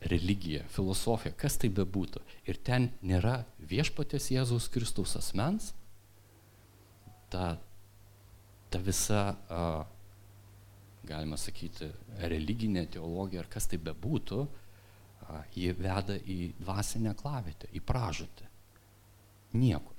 religija, 0.00 0.62
filosofija, 0.70 1.34
kas 1.36 1.58
tai 1.58 1.70
bebūtų, 1.74 2.22
ir 2.46 2.60
ten 2.64 2.90
nėra 3.02 3.42
viešpatės 3.58 4.30
Jėzaus 4.30 4.68
Kristaus 4.72 5.16
asmens, 5.18 5.72
ta, 7.32 7.56
ta 8.70 8.80
visa, 8.82 9.22
a, 9.50 9.62
galima 11.08 11.38
sakyti, 11.40 11.90
religinė 12.30 12.86
teologija, 12.94 13.42
ar 13.42 13.50
kas 13.50 13.66
tai 13.70 13.80
bebūtų, 13.82 14.44
a, 15.26 15.42
ji 15.56 15.74
veda 15.76 16.16
į 16.16 16.52
dvasinę 16.60 17.16
klavietę, 17.18 17.72
į 17.74 17.82
pražutę. 17.84 18.46
Niekur. 19.58 19.96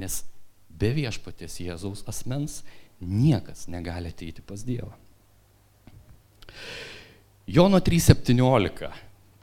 Nes 0.00 0.22
be 0.78 0.92
viešpatės 0.96 1.60
Jėzaus 1.62 2.04
asmens 2.10 2.62
niekas 3.00 3.66
negali 3.70 4.12
ateiti 4.12 4.42
pas 4.42 4.62
Dievą. 4.64 4.92
Jono 7.46 7.78
3.17. 7.78 8.88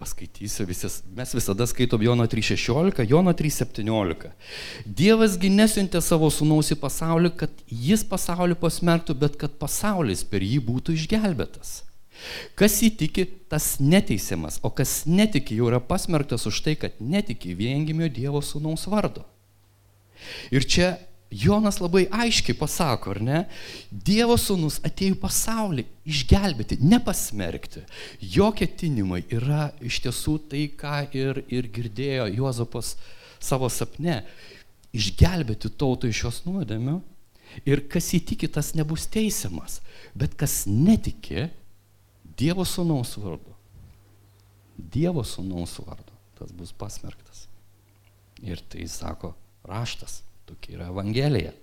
Paskaitysiu, 0.01 0.65
visis, 0.65 0.95
mes 1.13 1.29
visada 1.37 1.67
skaitom 1.69 2.01
Jono 2.01 2.25
3.16, 2.25 3.03
Jono 3.05 3.33
3.17. 3.37 4.31
Dievasgi 4.85 5.51
nesiuntė 5.53 6.01
savo 6.01 6.31
sūnaus 6.33 6.71
į 6.73 6.79
pasaulį, 6.81 7.29
kad 7.37 7.61
jis 7.69 8.01
pasaulį 8.09 8.57
pasmerktų, 8.63 9.13
bet 9.21 9.37
kad 9.37 9.53
pasaulis 9.61 10.25
per 10.25 10.41
jį 10.41 10.57
būtų 10.71 10.97
išgelbėtas. 10.97 11.83
Kas 12.57 12.79
įtiki, 12.85 13.27
tas 13.49 13.75
neteisiamas, 13.81 14.57
o 14.65 14.73
kas 14.73 15.03
netiki, 15.05 15.59
jau 15.61 15.69
yra 15.69 15.81
pasmerktas 15.81 16.47
už 16.49 16.63
tai, 16.65 16.75
kad 16.81 16.97
netiki 16.97 17.53
viengimio 17.57 18.09
Dievo 18.09 18.41
sūnaus 18.45 18.87
vardo. 18.89 19.27
Ir 20.53 20.65
čia 20.65 20.95
Jonas 21.31 21.77
labai 21.79 22.09
aiškiai 22.11 22.57
pasako, 22.59 23.13
ar 23.13 23.21
ne? 23.23 23.39
Dievo 23.87 24.35
sūnus 24.35 24.81
atėjo 24.83 25.15
į 25.15 25.19
pasaulį 25.21 25.85
išgelbėti, 26.11 26.81
nepasmerkti. 26.83 27.85
Jo 28.19 28.49
ketinimai 28.51 29.21
yra 29.31 29.69
iš 29.79 30.01
tiesų 30.03 30.35
tai, 30.51 30.65
ką 30.75 31.05
ir, 31.15 31.39
ir 31.47 31.69
girdėjo 31.71 32.27
Juozapas 32.35 32.97
savo 33.39 33.69
sapne. 33.71 34.25
Išgelbėti 34.91 35.71
tautą 35.79 36.11
iš 36.11 36.25
jos 36.25 36.41
nuodėmių. 36.49 36.97
Ir 37.67 37.83
kas 37.91 38.09
įtiki, 38.15 38.49
tas 38.51 38.73
nebus 38.75 39.07
teisiamas. 39.11 39.79
Bet 40.11 40.35
kas 40.39 40.65
netiki 40.67 41.47
Dievo 42.41 42.65
sūnaus 42.67 43.13
vardu. 43.21 43.55
Dievo 44.75 45.23
sūnaus 45.23 45.77
vardu. 45.79 46.11
Tas 46.35 46.51
bus 46.51 46.75
pasmerktas. 46.75 47.45
Ir 48.43 48.59
tai 48.67 48.83
sako 48.91 49.31
raštas. 49.67 50.19
Tokia 50.51 50.75
yra 50.75 50.87
Evangelija. 50.91 51.53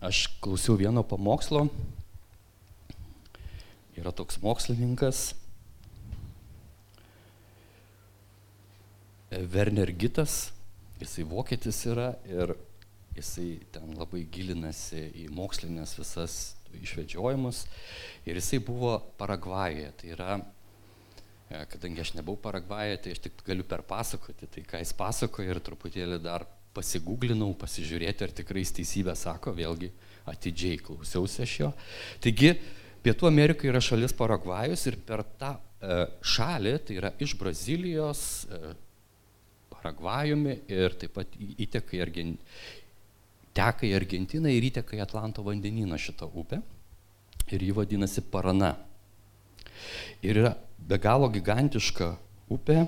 Aš 0.00 0.22
klausiau 0.40 0.78
vieno 0.80 1.02
pamokslo. 1.04 1.66
Yra 4.00 4.14
toks 4.16 4.38
mokslininkas 4.40 5.34
Werner 9.52 9.92
Gitas, 9.92 10.54
jisai 11.02 11.26
vokietis 11.28 11.84
yra 11.92 12.14
ir 12.24 12.54
jisai 13.18 13.58
ten 13.74 13.92
labai 14.00 14.24
gilinasi 14.32 15.10
į 15.26 15.28
mokslinės 15.36 15.98
visas 15.98 16.38
išvedžiojimus 16.78 17.66
ir 18.24 18.40
jisai 18.40 18.62
buvo 18.64 18.96
Paragvajoje, 19.20 19.92
tai 20.00 20.14
yra 20.16 20.38
kadangi 21.48 22.02
aš 22.04 22.14
nebuvau 22.18 22.40
Paragvajoje, 22.48 23.00
tai 23.04 23.14
aš 23.16 23.22
tik 23.24 23.42
galiu 23.46 23.64
perpasakoti 23.68 24.48
tai, 24.52 24.64
ką 24.68 24.82
jis 24.82 24.92
pasakoja 24.96 25.54
ir 25.54 25.60
truputėlį 25.64 26.18
dar 26.24 26.44
pasigūglinau, 26.76 27.54
pasižiūrėti, 27.58 28.26
ar 28.26 28.34
tikrai 28.36 28.62
jis 28.64 28.74
teisybę 28.76 29.14
sako, 29.18 29.54
vėlgi 29.56 29.88
atidžiai 30.28 30.80
klausiausi 30.84 31.44
aš 31.44 31.54
jo. 31.62 31.70
Taigi, 32.24 32.52
Pietų 32.98 33.28
Amerika 33.28 33.68
yra 33.68 33.80
šalis 33.80 34.12
Paragvajus 34.18 34.82
ir 34.90 34.98
per 35.06 35.22
tą 35.40 35.54
e, 35.54 35.98
šalį, 36.34 36.74
tai 36.84 36.98
yra 36.98 37.12
iš 37.22 37.36
Brazilijos, 37.38 38.22
e, 38.50 38.74
Paragvajumi 39.72 40.58
ir 40.74 40.96
taip 40.98 41.14
pat 41.16 41.38
įteka 41.38 41.96
į, 41.96 42.02
Argen... 42.02 42.34
teka 43.56 43.86
į 43.86 43.94
Argentiną 44.00 44.50
ir 44.52 44.66
įteka 44.68 44.98
į 44.98 45.04
Atlanto 45.06 45.46
vandenyną 45.46 45.96
šitą 46.00 46.28
upę. 46.28 46.60
Ir 47.54 47.62
ji 47.64 47.72
vadinasi 47.72 48.26
Parana. 48.28 48.74
Ir 50.24 50.42
yra 50.42 50.54
be 50.78 50.98
galo 51.02 51.28
gigantiška 51.32 52.12
upė, 52.54 52.82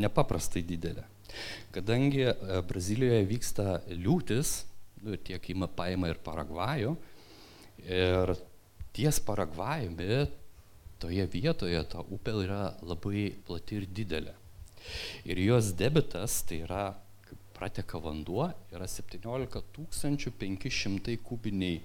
nepaprastai 0.00 0.62
didelė. 0.66 1.04
Kadangi 1.74 2.24
e, 2.30 2.34
Brazilijoje 2.68 3.26
vyksta 3.28 3.66
liūtis, 3.92 4.56
nu, 5.04 5.16
tiek 5.20 5.50
ima 5.52 5.68
paima 5.68 6.08
ir 6.10 6.20
Paragvajų, 6.24 6.94
ir 7.84 8.34
ties 8.96 9.20
Paragvajumi 9.24 10.24
toje 11.02 11.26
vietoje 11.32 11.82
ta 11.92 12.00
upė 12.00 12.36
yra 12.46 12.60
labai 12.86 13.28
plati 13.46 13.80
ir 13.80 13.88
didelė. 13.92 14.34
Ir 15.26 15.40
jos 15.42 15.72
debitas, 15.76 16.40
tai 16.46 16.62
yra, 16.64 16.86
kaip 17.26 17.42
prateka 17.56 18.00
vanduo, 18.00 18.48
yra 18.72 18.88
17 18.88 19.60
500 20.40 21.18
kubiniai 21.26 21.82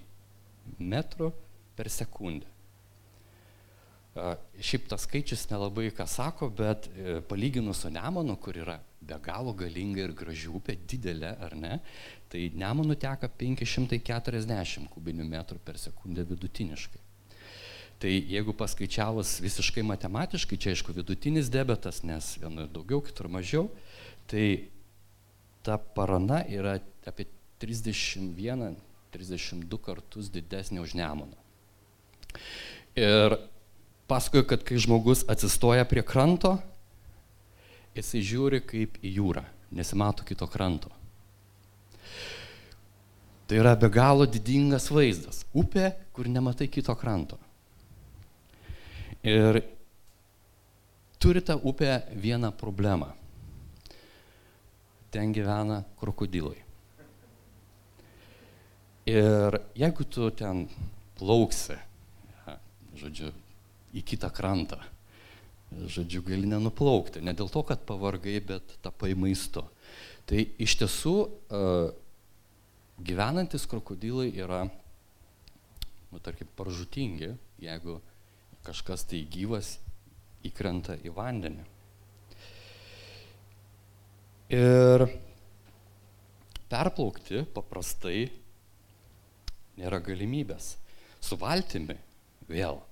metrų 0.78 1.32
per 1.76 1.90
sekundę. 1.90 2.51
Šiaip 4.12 4.90
tas 4.92 5.06
skaičius 5.06 5.46
nelabai 5.48 5.86
ką 5.96 6.04
sako, 6.04 6.50
bet 6.52 6.84
e, 6.92 7.22
palyginus 7.24 7.80
su 7.80 7.90
Nemanu, 7.90 8.36
kur 8.36 8.52
yra 8.60 8.76
be 9.00 9.16
galo 9.24 9.54
galinga 9.56 10.02
ir 10.04 10.12
graži 10.12 10.50
upė, 10.52 10.76
didelė 10.88 11.30
ar 11.40 11.56
ne, 11.56 11.78
tai 12.28 12.50
Nemanu 12.52 12.92
teka 13.00 13.30
540 13.40 14.90
kubinių 14.92 15.24
metrų 15.30 15.56
per 15.64 15.80
sekundę 15.80 16.26
vidutiniškai. 16.28 17.00
Tai 18.02 18.10
jeigu 18.10 18.52
paskaičiavus 18.58 19.40
visiškai 19.40 19.82
matematiškai, 19.86 20.58
čia 20.60 20.70
aišku 20.74 20.92
vidutinis 20.92 21.48
debetas, 21.54 22.02
nes 22.04 22.36
vienur 22.42 22.68
daugiau, 22.68 23.00
kitur 23.06 23.28
mažiau, 23.32 23.70
tai 24.28 24.68
ta 25.64 25.78
parana 25.78 26.42
yra 26.50 26.80
apie 27.08 27.26
31-32 27.62 29.78
kartus 29.86 30.28
didesnė 30.34 30.82
už 30.82 30.94
Nemuną. 30.98 31.38
Ir 32.98 33.38
pasakoja, 34.12 34.44
kad 34.44 34.64
kai 34.68 34.76
žmogus 34.76 35.24
atsistoja 35.28 35.86
prie 35.88 36.02
kranto, 36.04 36.56
jisai 37.96 38.20
žiūri 38.28 38.60
kaip 38.68 38.98
į 39.00 39.14
jūrą, 39.16 39.44
nesimato 39.72 40.26
kito 40.28 40.44
kranto. 40.52 40.92
Tai 43.48 43.60
yra 43.60 43.72
be 43.76 43.88
galo 43.92 44.26
didingas 44.28 44.90
vaizdas. 44.92 45.42
Upė, 45.56 45.90
kur 46.12 46.28
nematai 46.28 46.68
kito 46.72 46.94
kranto. 46.96 47.38
Ir 49.24 49.62
turi 51.20 51.42
ta 51.44 51.56
upė 51.56 51.94
vieną 52.12 52.52
problemą. 52.58 53.10
Ten 55.12 55.32
gyvena 55.36 55.82
krokodilai. 56.00 56.58
Ir 59.08 59.58
jeigu 59.76 60.06
tu 60.08 60.28
ten 60.36 60.66
plauksi 61.18 61.76
žodžiu, 62.96 63.32
į 63.92 64.02
kitą 64.06 64.30
krantą. 64.32 64.80
Žodžiu, 65.72 66.20
gali 66.26 66.48
nenuplaukti. 66.48 67.22
Ne 67.24 67.32
dėl 67.36 67.48
to, 67.52 67.62
kad 67.64 67.84
pavargai, 67.88 68.36
bet 68.44 68.76
tapai 68.84 69.14
maistu. 69.16 69.64
Tai 70.28 70.44
iš 70.62 70.76
tiesų 70.82 71.14
gyvenantis 73.02 73.64
krokodilai 73.68 74.28
yra, 74.36 74.66
nu, 76.12 76.20
tarkim, 76.22 76.50
paržutingi, 76.58 77.32
jeigu 77.62 77.98
kažkas 78.66 79.06
tai 79.08 79.24
gyvas 79.32 79.76
įkrenta 80.46 80.98
į 81.02 81.14
vandenį. 81.16 81.64
Ir 84.52 85.06
perplaukti 86.68 87.46
paprastai 87.56 88.26
nėra 89.80 90.02
galimybės. 90.04 90.74
Su 91.22 91.38
valtimi 91.40 91.96
vėl 92.50 92.82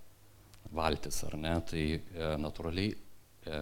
valtis 0.74 1.22
ar 1.26 1.36
ne, 1.40 1.54
tai 1.66 1.84
e, 1.96 2.00
natūraliai 2.40 2.94
e, 2.94 3.60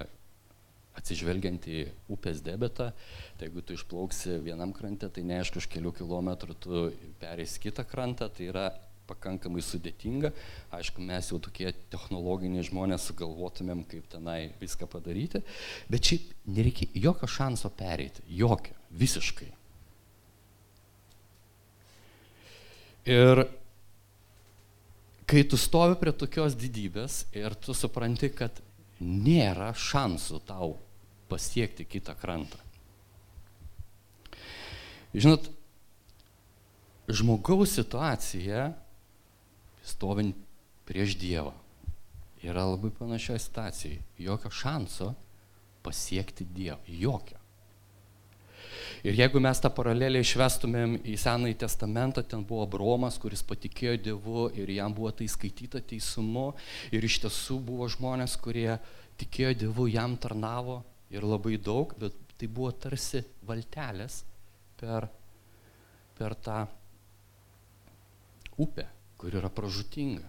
atsižvelgiant 0.98 1.68
į 1.70 1.84
upės 2.12 2.42
debetą, 2.44 2.90
tai 3.38 3.48
jeigu 3.48 3.62
tu 3.62 3.76
išplauksi 3.76 4.40
vienam 4.44 4.74
krante, 4.76 5.08
tai 5.08 5.24
neaišku, 5.26 5.62
už 5.62 5.70
kelių 5.72 5.94
kilometrų 6.00 6.58
tu 6.58 6.84
perės 7.22 7.56
kitą 7.62 7.86
krantą, 7.88 8.28
tai 8.34 8.50
yra 8.50 8.68
pakankamai 9.08 9.62
sudėtinga. 9.64 10.32
Aišku, 10.76 11.00
mes 11.04 11.30
jau 11.30 11.38
tokie 11.40 11.70
technologiniai 11.92 12.66
žmonės 12.66 13.08
sugalvotumėm, 13.08 13.86
kaip 13.88 14.08
tenai 14.12 14.50
viską 14.60 14.88
padaryti, 14.90 15.40
bet 15.88 16.10
šiaip 16.10 16.34
nereikia 16.58 16.90
jokio 17.06 17.30
šanso 17.38 17.70
pereiti, 17.78 18.24
jokio, 18.40 18.76
visiškai. 19.00 19.48
Ir 23.08 23.46
kai 25.28 25.44
tu 25.44 25.58
stovi 25.60 25.98
prie 26.00 26.14
tokios 26.16 26.56
didybės 26.56 27.26
ir 27.36 27.52
tu 27.60 27.76
supranti, 27.76 28.30
kad 28.32 28.62
nėra 29.00 29.74
šansų 29.76 30.40
tau 30.48 30.72
pasiekti 31.28 31.84
kitą 31.84 32.14
krantą. 32.16 32.58
Žinot, 35.12 35.50
žmogaus 37.08 37.74
situacija, 37.76 38.70
stovint 39.84 40.36
prieš 40.88 41.16
Dievą, 41.20 41.52
yra 42.44 42.64
labai 42.68 42.90
panašioje 42.96 43.44
situacijoje. 43.44 44.00
Jokio 44.24 44.50
šanso 44.52 45.12
pasiekti 45.84 46.48
Dievą. 46.48 46.80
Jokio. 46.88 47.38
Ir 49.06 49.14
jeigu 49.14 49.38
mes 49.38 49.61
tą 49.62 49.70
paralelę 49.70 50.18
išvestumėm 50.24 50.96
į 51.06 51.14
Senąjį 51.22 51.58
testamentą, 51.62 52.24
ten 52.26 52.42
buvo 52.46 52.64
Bromas, 52.70 53.18
kuris 53.22 53.44
patikėjo 53.46 53.94
Dievu 54.08 54.48
ir 54.58 54.70
jam 54.74 54.94
buvo 54.94 55.12
tai 55.14 55.28
skaityta 55.30 55.82
teisumu. 55.87 56.48
Ir 56.90 57.06
iš 57.06 57.20
tiesų 57.22 57.61
buvo 57.68 57.87
žmonės, 57.92 58.34
kurie 58.42 58.80
tikėjo 59.20 59.54
Dievu, 59.62 59.87
jam 59.92 60.16
tarnavo 60.18 60.80
ir 61.14 61.22
labai 61.22 61.54
daug, 61.62 61.94
bet 62.00 62.16
tai 62.38 62.50
buvo 62.50 62.72
tarsi 62.74 63.22
valtelės 63.46 64.24
per, 64.78 65.06
per 66.18 66.34
tą 66.42 66.64
upę, 68.58 68.88
kur 69.18 69.38
yra 69.38 69.50
pražutinga. 69.54 70.26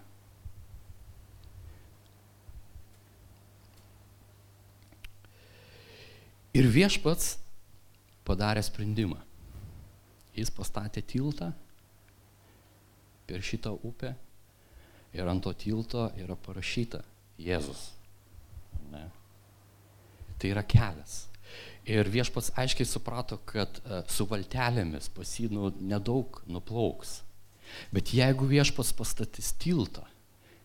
Ir 6.54 6.66
viešpats 6.66 7.38
padarė 8.30 8.64
sprendimą. 8.66 9.18
Jis 10.38 10.52
pastatė 10.54 11.02
tiltą 11.04 11.50
per 13.30 13.42
šitą 13.46 13.74
upę 13.86 14.14
ir 15.14 15.30
ant 15.30 15.44
to 15.44 15.54
tilto 15.58 16.10
yra 16.22 16.38
parašyta 16.38 17.02
Jėzus. 17.40 17.90
Ne? 18.92 19.08
Tai 20.40 20.54
yra 20.54 20.64
kelias. 20.64 21.26
Ir 21.90 22.10
viešpats 22.12 22.52
aiškiai 22.60 22.86
suprato, 22.86 23.40
kad 23.50 23.80
e, 23.82 24.04
su 24.12 24.28
valtelėmis 24.30 25.10
pasinų 25.16 25.74
nedaug 25.82 26.42
nuplauks. 26.52 27.20
Bet 27.94 28.14
jeigu 28.14 28.46
viešpats 28.50 28.92
pastatys 28.98 29.54
tiltą, 29.62 30.04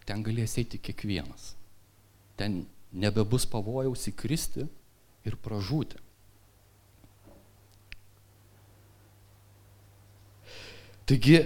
ten 0.05 0.25
galės 0.27 0.59
eiti 0.61 0.81
kiekvienas. 0.83 1.55
Ten 2.37 2.65
nebebus 2.93 3.47
pavojaus 3.49 4.05
įkristi 4.11 4.67
ir 5.25 5.39
pražūti. 5.41 6.04
Taigi 11.05 11.41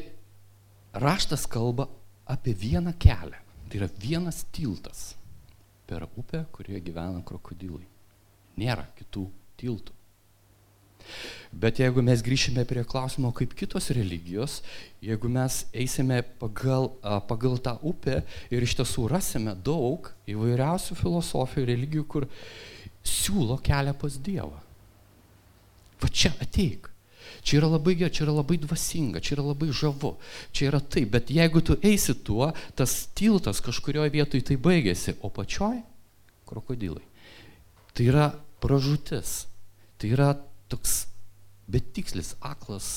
raštas 0.95 1.47
kalba 1.51 1.89
apie 2.27 2.55
vieną 2.55 2.95
kelią. 2.99 3.45
Tai 3.69 3.79
yra 3.81 3.89
vienas 4.01 4.45
tiltas 4.53 5.15
per 5.89 6.07
upę, 6.17 6.45
kurioje 6.53 6.81
gyvena 6.85 7.21
krokodilai. 7.25 7.85
Nėra 8.59 8.87
kitų 8.97 9.27
tiltų. 9.61 9.95
Bet 11.53 11.81
jeigu 11.81 12.03
mes 12.05 12.21
grįšime 12.25 12.65
prie 12.69 12.83
klausimo, 12.85 13.31
kaip 13.33 13.55
kitos 13.57 13.89
religijos, 13.97 14.59
jeigu 15.05 15.31
mes 15.33 15.63
eisime 15.73 16.21
pagal, 16.41 16.91
pagal 17.29 17.57
tą 17.65 17.79
upę 17.89 18.21
ir 18.53 18.67
iš 18.67 18.77
tiesų 18.81 19.07
rasime 19.13 19.55
daug 19.65 20.11
įvairiausių 20.29 20.99
filosofijų, 20.99 21.69
religijų, 21.71 22.05
kur 22.05 22.29
siūlo 23.07 23.57
kelią 23.65 23.95
pas 23.97 24.19
Dievą. 24.21 24.61
Va 25.99 26.13
čia 26.13 26.35
ateik. 26.45 26.88
Čia 27.49 27.63
yra 27.63 27.69
labai 27.73 27.95
gerai, 27.97 28.13
čia 28.13 28.27
yra 28.27 28.35
labai 28.37 28.59
dvasinga, 28.61 29.23
čia 29.25 29.39
yra 29.39 29.47
labai 29.47 29.71
žavu, 29.73 30.11
čia 30.53 30.67
yra 30.69 30.83
taip, 30.85 31.15
bet 31.15 31.31
jeigu 31.33 31.63
tu 31.65 31.79
eisi 31.81 32.13
tuo, 32.21 32.51
tas 32.77 32.97
tiltas 33.17 33.63
kažkurioje 33.65 34.13
vietoje 34.13 34.45
tai 34.51 34.59
baigėsi, 34.61 35.15
o 35.25 35.31
pačioj 35.33 35.79
krokodilai. 36.51 37.07
Tai 37.97 38.05
yra 38.05 38.27
pražūtis, 38.61 39.47
tai 39.97 40.11
yra 40.13 40.35
toks 40.69 41.07
betikslis, 41.73 42.35
aklas 42.45 42.91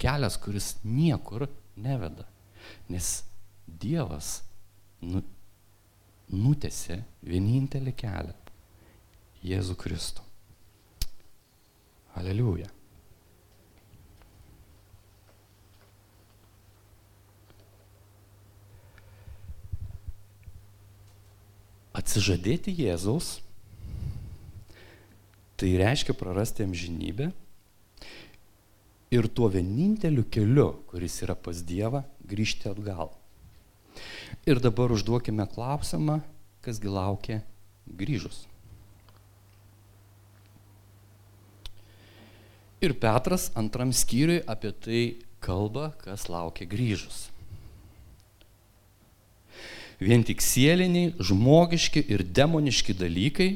kelias, 0.00 0.38
kuris 0.40 0.70
niekur 0.80 1.44
neveda. 1.76 2.24
Nes 2.88 3.26
Dievas 3.68 4.38
nu, 5.04 5.20
nutėsi 6.32 7.02
vienintelį 7.28 7.92
kelią- 8.00 8.38
Jėzų 9.50 9.76
Kristų. 9.84 10.24
Aleliuja. 12.16 12.73
Atsižadėti 22.04 22.68
Jėzaus 22.76 23.38
tai 25.56 25.70
reiškia 25.80 26.12
prarasti 26.12 26.66
amžinybę 26.66 27.30
ir 29.14 29.28
tuo 29.32 29.48
vieninteliu 29.48 30.26
keliu, 30.28 30.66
kuris 30.90 31.16
yra 31.24 31.32
pas 31.32 31.62
Dievą, 31.64 32.02
grįžti 32.28 32.68
atgal. 32.68 33.14
Ir 34.44 34.60
dabar 34.60 34.92
užduokime 34.92 35.48
klausimą, 35.48 36.18
kasgi 36.60 36.92
laukia 36.92 37.40
grįžus. 37.88 38.44
Ir 42.84 42.98
Petras 43.00 43.48
antram 43.56 43.96
skyriui 43.96 44.42
apie 44.44 44.76
tai 44.76 45.04
kalba, 45.40 45.94
kas 46.04 46.28
laukia 46.28 46.68
grįžus 46.68 47.30
vien 50.04 50.24
tik 50.26 50.42
sieliniai, 50.44 51.14
žmogiški 51.22 52.04
ir 52.12 52.24
demoniški 52.36 52.96
dalykai. 52.98 53.50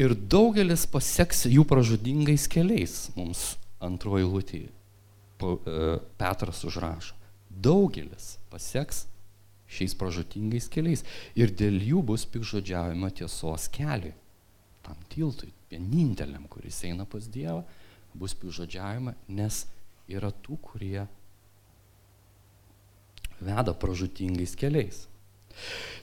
Ir 0.00 0.14
daugelis 0.14 0.86
paseks 0.90 1.44
jų 1.50 1.62
pražudingais 1.70 2.48
keliais, 2.50 2.96
mums 3.14 3.54
antroji 3.84 4.26
lūtį 4.26 4.62
e, 4.64 4.70
Petras 6.18 6.64
užrašo. 6.66 7.14
Daugelis 7.50 8.34
paseks 8.50 9.04
šiais 9.70 9.94
pražutingais 9.98 10.66
keliais 10.70 11.04
ir 11.38 11.52
dėl 11.54 11.78
jų 11.82 12.02
bus 12.10 12.26
pikžodžiavimo 12.30 13.10
tiesos 13.14 13.68
keliui. 13.74 14.14
Tam 14.84 14.98
tiltui, 15.12 15.52
vieninteliam, 15.70 16.44
kuris 16.50 16.82
eina 16.84 17.06
pas 17.08 17.24
Dievą, 17.30 17.62
bus 18.14 18.34
pikžodžiavimo, 18.36 19.14
nes 19.32 19.64
yra 20.10 20.30
tų, 20.44 20.58
kurie 20.62 21.06
veda 23.44 23.74
pražutingais 23.76 24.56
keliais. 24.58 25.04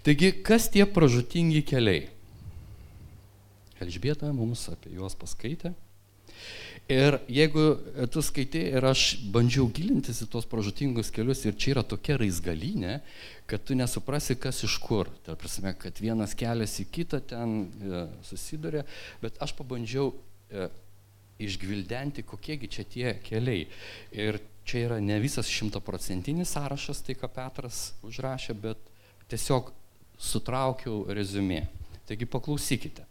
Taigi, 0.06 0.32
kas 0.45 0.69
tie 0.71 0.86
pražutingi 0.88 1.62
keliai? 1.67 2.08
Elžbieta 3.82 4.30
mums 4.34 4.67
apie 4.71 4.93
juos 4.95 5.17
paskaitė. 5.17 5.73
Ir 6.91 7.19
jeigu 7.32 7.63
tu 8.12 8.21
skaitai 8.25 8.63
ir 8.75 8.86
aš 8.89 9.13
bandžiau 9.32 9.67
gilintis 9.71 10.19
į 10.25 10.27
tuos 10.34 10.47
pražutingus 10.49 11.12
kelius 11.13 11.45
ir 11.45 11.56
čia 11.56 11.75
yra 11.75 11.84
tokia 11.88 12.17
raizgalinė, 12.19 12.97
kad 13.47 13.63
tu 13.63 13.77
nesuprasi, 13.77 14.36
kas 14.36 14.63
iš 14.67 14.75
kur. 14.84 15.08
Tai 15.23 15.38
prasme, 15.39 15.71
kad 15.80 16.01
vienas 16.04 16.36
kelias 16.38 16.75
į 16.84 16.88
kitą 16.91 17.21
ten 17.32 17.56
e, 17.63 18.04
susiduria, 18.27 18.84
bet 19.23 19.39
aš 19.43 19.54
pabandžiau 19.60 20.12
e, 20.12 20.67
išgvildenti, 21.47 22.25
kokiegi 22.27 22.71
čia 22.75 22.88
tie 22.88 23.13
keliai. 23.23 23.69
Ir 24.12 24.41
čia 24.65 24.86
yra 24.88 25.00
ne 25.04 25.19
visas 25.19 25.50
šimtaprocentinis 25.52 26.54
sąrašas, 26.56 27.02
tai 27.06 27.15
ką 27.17 27.30
Petras 27.34 27.91
užrašė, 28.06 28.56
bet 28.58 28.80
tiesiog 29.32 29.71
sutraukiau 30.21 31.06
rezumė. 31.13 31.65
Taigi 32.08 32.28
paklausykite. 32.30 33.06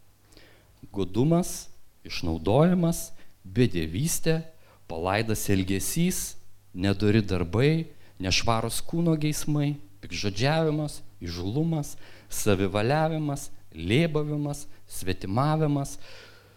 Godumas, 0.93 1.69
išnaudojimas, 2.07 3.11
bedėvystė, 3.45 4.41
palaidas 4.89 5.47
elgesys, 5.53 6.35
nedori 6.73 7.21
darbai, 7.21 7.87
nešvaros 8.21 8.81
kūno 8.85 9.15
geismai, 9.19 9.75
pikžodžiavimas, 10.01 10.99
įžulumas, 11.21 11.95
savivaliavimas, 12.31 13.49
lėbavimas, 13.75 14.65
svetimavimas, 14.89 15.97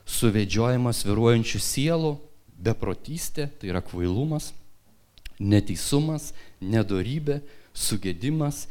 suvedžiojimas 0.05 1.05
viruojančių 1.07 1.61
sielų, 1.63 2.15
beprotystė, 2.65 3.49
tai 3.59 3.73
yra 3.73 3.83
kvailumas, 3.85 4.53
neteisumas, 5.41 6.33
nedorybė, 6.63 7.41
sugėdimas, 7.75 8.65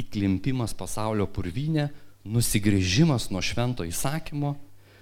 įklimpimas 0.00 0.74
pasaulio 0.76 1.26
purvynė, 1.30 1.88
nusigrėžimas 2.24 3.30
nuo 3.32 3.42
švento 3.44 3.86
įsakymo, 3.88 4.54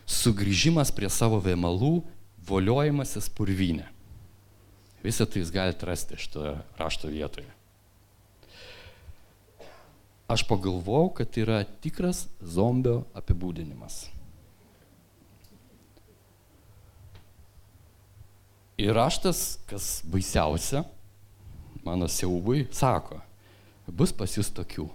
sugrįžimas 0.08 0.92
prie 0.94 1.10
savo 1.12 1.40
vėmalų, 1.42 1.98
voliojimasis 2.48 3.28
purvynė. 3.34 3.88
Visą 5.04 5.26
tai 5.28 5.42
jūs 5.42 5.54
galite 5.54 5.86
rasti 5.86 6.18
šitoje 6.18 6.56
rašto 6.78 7.10
vietoje. 7.12 7.48
Aš 10.28 10.44
pagalvojau, 10.44 11.08
kad 11.16 11.30
tai 11.32 11.44
yra 11.46 11.58
tikras 11.80 12.26
zombio 12.44 13.00
apibūdinimas. 13.16 14.08
Ir 18.78 18.92
raštas, 18.94 19.58
kas 19.66 20.02
baisiausia, 20.06 20.84
mano 21.88 22.08
siaubui, 22.12 22.66
sako, 22.74 23.22
bus 23.88 24.12
pas 24.12 24.36
jūs 24.36 24.52
tokių. 24.52 24.86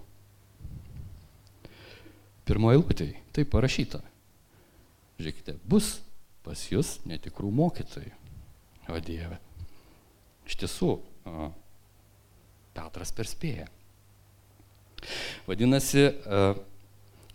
Pirmoji 2.46 2.82
lūtė, 2.82 3.08
tai 3.34 3.46
parašyta. 3.50 4.02
Žiūrėkite, 5.18 5.56
bus 5.66 5.96
pas 6.44 6.60
jūs 6.70 7.00
netikrų 7.08 7.50
mokytojų. 7.56 8.12
O 8.92 9.00
Dieve. 9.00 9.40
Iš 10.44 10.58
tiesų, 10.60 10.98
Petras 12.74 13.14
perspėja. 13.16 13.70
Vadinasi, 15.48 16.10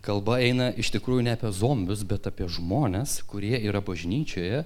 kalba 0.05 0.37
eina 0.43 0.69
iš 0.77 0.91
tikrųjų 0.93 1.25
ne 1.25 1.33
apie 1.33 1.49
zombius, 1.55 2.03
bet 2.05 2.27
apie 2.29 2.45
žmonės, 2.51 3.19
kurie 3.29 3.55
yra 3.57 3.81
bažnyčioje 3.81 4.63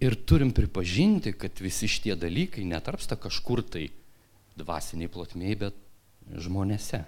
ir 0.00 0.18
turim 0.28 0.52
pripažinti, 0.56 1.34
kad 1.36 1.60
visi 1.60 1.88
šitie 1.90 2.16
dalykai 2.16 2.64
netarpsta 2.68 3.18
kažkur 3.20 3.64
tai 3.64 3.88
dvasiniai 4.58 5.12
plotmėj, 5.12 5.56
bet 5.60 5.78
žmonėse. 6.46 7.04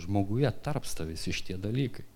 Žmoguje 0.00 0.50
tarpsta 0.64 1.06
visi 1.06 1.34
šitie 1.34 1.56
dalykai. 1.60 2.06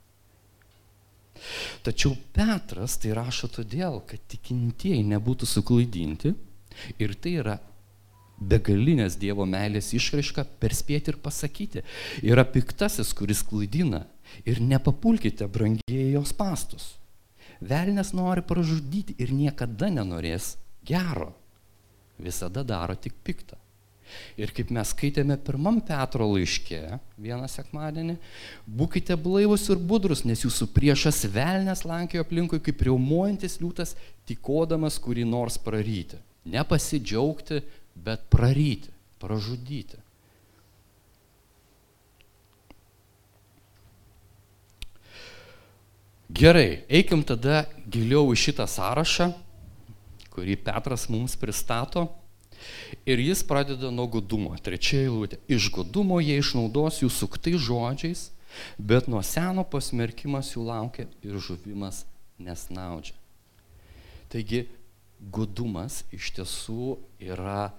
Tačiau 1.87 2.17
Petras 2.35 2.97
tai 2.99 3.15
rašo 3.15 3.51
todėl, 3.53 4.01
kad 4.09 4.23
tikintieji 4.33 5.05
nebūtų 5.07 5.47
suklaidinti 5.47 6.33
ir 6.99 7.15
tai 7.15 7.35
yra 7.43 7.59
begalinės 8.39 9.17
Dievo 9.19 9.47
meilės 9.47 9.93
išraiška 9.95 10.45
perspėti 10.63 11.13
ir 11.13 11.21
pasakyti. 11.23 11.85
Yra 12.27 12.45
piktasis, 12.47 13.13
kuris 13.15 13.45
klaidina 13.47 14.05
ir 14.47 14.61
nepapulkite 14.63 15.47
brangiai 15.51 16.13
jos 16.15 16.35
pastus. 16.35 16.97
Velnes 17.61 18.13
nori 18.15 18.45
pražudyti 18.47 19.17
ir 19.19 19.35
niekada 19.35 19.91
nenorės 19.91 20.57
gero. 20.87 21.33
Visada 22.19 22.63
daro 22.67 22.95
tik 22.99 23.15
piktą. 23.27 23.59
Ir 24.41 24.53
kaip 24.57 24.73
mes 24.75 24.93
skaitėme 24.95 25.37
pirmam 25.45 25.81
Petro 25.85 26.27
laiške 26.31 26.99
vieną 27.21 27.49
sekmadienį, 27.51 28.17
būkite 28.81 29.17
blaivus 29.21 29.69
ir 29.73 29.81
budrus, 29.91 30.25
nes 30.29 30.45
jūsų 30.45 30.71
priešas 30.75 31.25
velnės 31.35 31.85
lankėjo 31.89 32.27
aplinkui 32.27 32.63
kaip 32.65 32.83
riaumojantis 32.89 33.59
liūtas, 33.63 33.95
tikodamas 34.29 34.99
kurį 35.03 35.27
nors 35.29 35.59
praryti. 35.63 36.21
Nepasidžiaugti, 36.49 37.63
bet 37.99 38.29
praryti, 38.33 38.93
pražudyti. 39.21 39.99
Gerai, 46.29 46.85
eikim 46.93 47.23
tada 47.25 47.63
giliau 47.89 48.29
į 48.35 48.37
šitą 48.37 48.67
sąrašą, 48.69 49.31
kurį 50.29 50.59
Petras 50.61 51.07
mums 51.09 51.33
pristato. 51.41 52.05
Ir 53.09 53.21
jis 53.23 53.43
pradeda 53.47 53.91
nuo 53.95 54.09
godumo. 54.11 54.55
Trečia 54.63 55.05
eilutė. 55.07 55.41
Iš 55.51 55.71
godumo 55.75 56.21
jie 56.23 56.39
išnaudos 56.41 57.03
jų 57.03 57.11
suktai 57.13 57.57
žodžiais, 57.59 58.29
bet 58.79 59.09
nuo 59.11 59.23
seno 59.27 59.65
pasmerkimas 59.65 60.55
jų 60.55 60.67
laukia 60.69 61.09
ir 61.23 61.39
žuvimas 61.43 62.05
nesnaudžia. 62.39 63.17
Taigi, 64.29 64.67
godumas 65.19 66.03
iš 66.15 66.31
tiesų 66.37 66.99
yra 67.25 67.71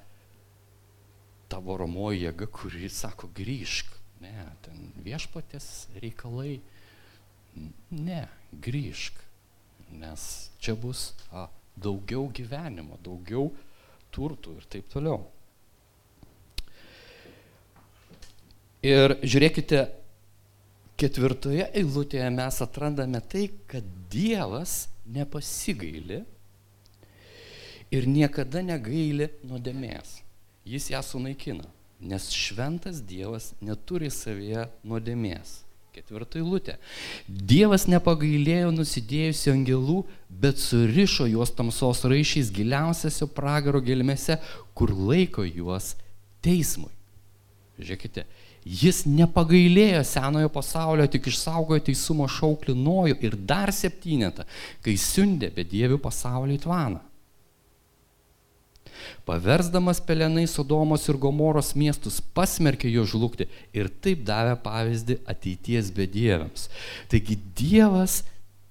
ta 1.50 1.60
varomoji 1.64 2.26
jėga, 2.26 2.50
kuri 2.54 2.90
sako 2.94 3.30
grįžk. 3.36 3.96
Ne, 4.20 4.34
ten 4.66 4.92
viešpatės 5.06 5.88
reikalai. 6.02 6.60
Ne, 7.90 8.26
grįžk, 8.52 9.16
nes 9.96 10.24
čia 10.62 10.76
bus 10.78 11.14
a, 11.32 11.48
daugiau 11.80 12.28
gyvenimo, 12.36 13.00
daugiau 13.04 13.50
turtų 14.16 14.56
ir 14.60 14.68
taip 14.72 14.90
toliau. 14.92 15.22
Ir 18.86 19.18
žiūrėkite, 19.20 19.84
ketvirtoje 21.00 21.66
eilutėje 21.76 22.30
mes 22.32 22.60
atrandame 22.64 23.20
tai, 23.32 23.50
kad 23.68 23.84
Dievas 24.10 24.88
nepasigaili 25.06 26.24
ir 27.92 28.08
niekada 28.08 28.64
negaili 28.66 29.30
nuodėmės. 29.44 30.20
Jis 30.70 30.90
ją 30.94 31.02
sunaikina, 31.06 31.68
nes 32.00 32.30
šventas 32.34 33.02
Dievas 33.06 33.52
neturi 33.62 34.12
savyje 34.14 34.68
nuodėmės. 34.88 35.60
Ketvirta 36.00 36.40
eilutė. 36.40 36.78
Dievas 37.28 37.84
nepagailėjo 37.92 38.70
nusidėjusių 38.72 39.50
angelų, 39.52 39.98
bet 40.32 40.62
surišo 40.64 41.26
juos 41.28 41.52
tamsos 41.58 42.06
raišiais 42.08 42.54
giliausiose 42.56 43.28
pragaro 43.36 43.82
gelmėse, 43.84 44.38
kur 44.72 44.94
laiko 44.96 45.44
juos 45.44 45.98
teismui. 46.46 46.94
Žiūrėkite, 47.82 48.24
jis 48.64 49.02
nepagailėjo 49.12 50.06
senojo 50.08 50.54
pasaulio, 50.56 51.10
tik 51.12 51.28
išsaugojo 51.34 51.84
teisumo 51.90 52.30
šauklį 52.32 52.78
nojų 52.80 53.20
ir 53.28 53.36
dar 53.52 53.76
septynetą, 53.76 54.48
kai 54.86 54.96
siundė 54.96 55.52
bedievių 55.60 56.00
pasaulį 56.00 56.62
į 56.62 56.64
tvaną 56.64 57.09
paversdamas 59.28 60.02
pelenai 60.04 60.48
Sodomos 60.48 61.08
ir 61.10 61.20
Gomoros 61.22 61.74
miestus, 61.76 62.20
pasmerkė 62.20 62.92
jo 62.92 63.06
žlugti 63.08 63.48
ir 63.76 63.92
taip 64.04 64.26
davė 64.28 64.58
pavyzdį 64.64 65.20
ateities 65.30 65.92
bedieviams. 65.96 66.68
Taigi 67.12 67.38
Dievas 67.58 68.22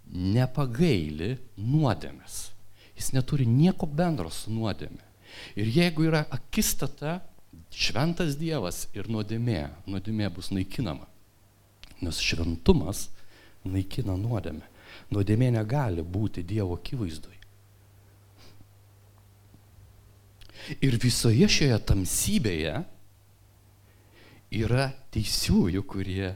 nepagaili 0.09 1.37
nuodėmės. 1.57 2.49
Jis 2.99 3.13
neturi 3.15 3.47
nieko 3.47 3.87
bendro 3.87 4.31
su 4.35 4.51
nuodėmė. 4.51 5.05
Ir 5.59 5.71
jeigu 5.71 6.09
yra 6.09 6.25
akistata, 6.35 7.21
šventas 7.71 8.35
Dievas 8.41 8.87
ir 8.97 9.07
nuodėmė, 9.13 9.69
nuodėmė 9.87 10.33
bus 10.35 10.51
naikinama. 10.55 11.07
Nes 12.03 12.19
šventumas 12.23 13.07
naikina 13.67 14.17
nuodėmę. 14.19 14.67
Nuodėmė 15.15 15.53
negali 15.55 16.03
būti 16.03 16.43
Dievo 16.47 16.77
akivaizdui. 16.79 17.38
Ir 20.85 20.99
visoje 21.01 21.49
šioje 21.49 21.79
tamsybėje 21.89 22.75
yra 24.59 24.91
teisiųjų, 25.15 25.83
kurie 25.89 26.35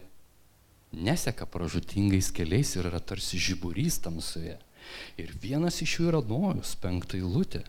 neseka 0.92 1.46
pražutingais 1.48 2.30
keliais 2.34 2.74
ir 2.76 2.88
yra 2.90 3.00
tarsi 3.00 3.40
žiburys 3.40 4.00
tamsoje. 4.04 4.58
Ir 5.20 5.30
vienas 5.40 5.78
iš 5.84 5.98
jų 5.98 6.10
yra 6.10 6.20
Nojus, 6.26 6.74
penkta 6.80 7.16
eilutė. 7.16 7.62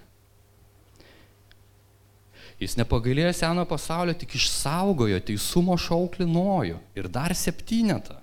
Jis 2.61 2.75
nepagailėjo 2.79 3.31
seno 3.35 3.63
pasaulio, 3.67 4.13
tik 4.15 4.35
išsaugojo 4.37 5.19
teisumo 5.25 5.75
šauklį 5.79 6.27
Nojų 6.29 6.79
ir 6.99 7.09
dar 7.11 7.33
septynetą. 7.35 8.19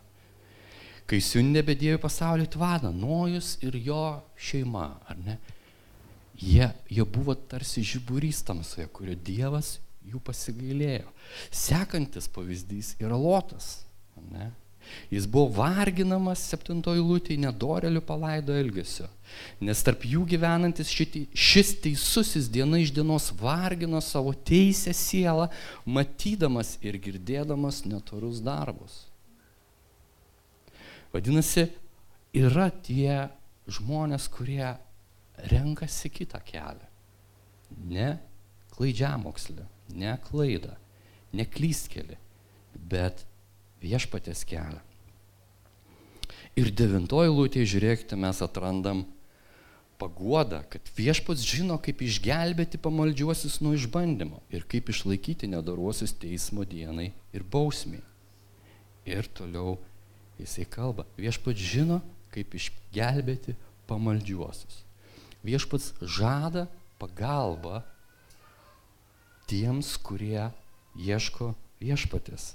Kai 1.10 1.18
siundė 1.24 1.64
bedėjų 1.66 1.98
pasaulio 2.00 2.46
tvaną, 2.46 2.92
Nojus 2.94 3.56
ir 3.66 3.76
jo 3.82 4.20
šeima, 4.38 4.92
ar 5.10 5.18
ne? 5.24 5.40
Jie, 6.40 6.70
jie 6.88 7.04
buvo 7.04 7.34
tarsi 7.34 7.84
žiburys 7.84 8.40
tamsoje, 8.46 8.86
kurio 8.88 9.14
Dievas 9.14 9.76
jų 10.08 10.20
pasigailėjo. 10.24 11.10
Sekantis 11.52 12.30
pavyzdys 12.32 12.94
yra 13.02 13.18
Lotas. 13.20 13.82
Ne? 14.32 14.48
Jis 15.10 15.26
buvo 15.30 15.50
varginamas 15.60 16.42
septintoji 16.50 17.02
lūtė 17.04 17.36
nedorelių 17.38 18.00
palaido 18.06 18.54
elgesio, 18.56 19.06
nes 19.62 19.82
tarp 19.86 20.06
jų 20.08 20.24
gyvenantis 20.32 20.90
šiti, 20.90 21.26
šis 21.36 21.74
teisusis 21.84 22.48
diena 22.50 22.80
iš 22.80 22.92
dienos 22.96 23.28
vargino 23.38 24.00
savo 24.02 24.32
teisę 24.34 24.94
sielą, 24.96 25.48
matydamas 25.84 26.76
ir 26.82 26.98
girdėdamas 27.02 27.84
netorus 27.86 28.40
darbus. 28.44 29.04
Vadinasi, 31.12 31.68
yra 32.34 32.70
tie 32.70 33.28
žmonės, 33.70 34.30
kurie 34.30 34.76
renkasi 35.50 36.10
kitą 36.12 36.40
kelią. 36.44 36.88
Ne 37.90 38.18
klaidžiamokslį, 38.74 39.64
ne 39.94 40.14
klaidą, 40.26 40.74
ne 41.36 41.46
klystkelį, 41.46 42.16
bet 42.74 43.24
viešpatės 43.82 44.44
kelią. 44.48 44.80
Ir 46.58 46.70
devintoji 46.74 47.30
lūtė, 47.30 47.64
žiūrėkite, 47.68 48.18
mes 48.18 48.40
atrandam 48.42 49.04
paguodą, 50.00 50.62
kad 50.72 50.88
viešpats 50.96 51.44
žino, 51.46 51.76
kaip 51.82 52.02
išgelbėti 52.02 52.80
pamaldžiuosius 52.82 53.60
nuo 53.64 53.74
išbandymo 53.76 54.40
ir 54.52 54.64
kaip 54.68 54.90
išlaikyti 54.92 55.50
nedaruosius 55.52 56.14
teismo 56.16 56.64
dienai 56.64 57.10
ir 57.36 57.44
bausmiai. 57.44 58.02
Ir 59.08 59.28
toliau 59.36 59.76
jisai 60.40 60.66
kalba, 60.68 61.06
viešpats 61.20 61.60
žino, 61.72 62.00
kaip 62.34 62.54
išgelbėti 62.56 63.56
pamaldžiuosius. 63.90 64.84
Viešpats 65.46 65.94
žada 66.04 66.66
pagalbą 67.00 67.80
tiems, 69.50 69.96
kurie 70.04 70.50
ieško 70.94 71.54
viešpatės. 71.80 72.54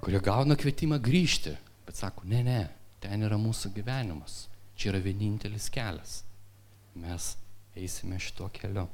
kurie 0.00 0.20
gauna 0.24 0.56
kvietimą 0.56 0.98
grįžti, 1.02 1.52
bet 1.86 1.98
sako, 2.00 2.24
ne, 2.28 2.40
ne, 2.44 2.60
ten 3.02 3.24
yra 3.26 3.36
mūsų 3.40 3.72
gyvenimas, 3.76 4.46
čia 4.76 4.90
yra 4.94 5.02
vienintelis 5.04 5.68
kelias. 5.72 6.22
Mes 7.00 7.34
eisime 7.78 8.18
šituo 8.20 8.48
keliu. 8.54 8.86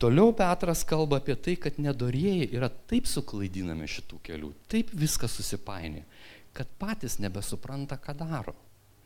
Toliau 0.00 0.32
Petras 0.32 0.80
kalba 0.88 1.18
apie 1.20 1.36
tai, 1.36 1.58
kad 1.60 1.76
nedorėjai 1.76 2.48
yra 2.56 2.70
taip 2.88 3.08
suklaidinami 3.08 3.88
šitų 3.90 4.22
kelių, 4.30 4.54
taip 4.72 4.94
viskas 4.96 5.34
susipainė, 5.36 6.06
kad 6.56 6.68
patys 6.80 7.18
nebesupranta, 7.22 7.98
ką 8.00 8.16
daro. 8.18 8.56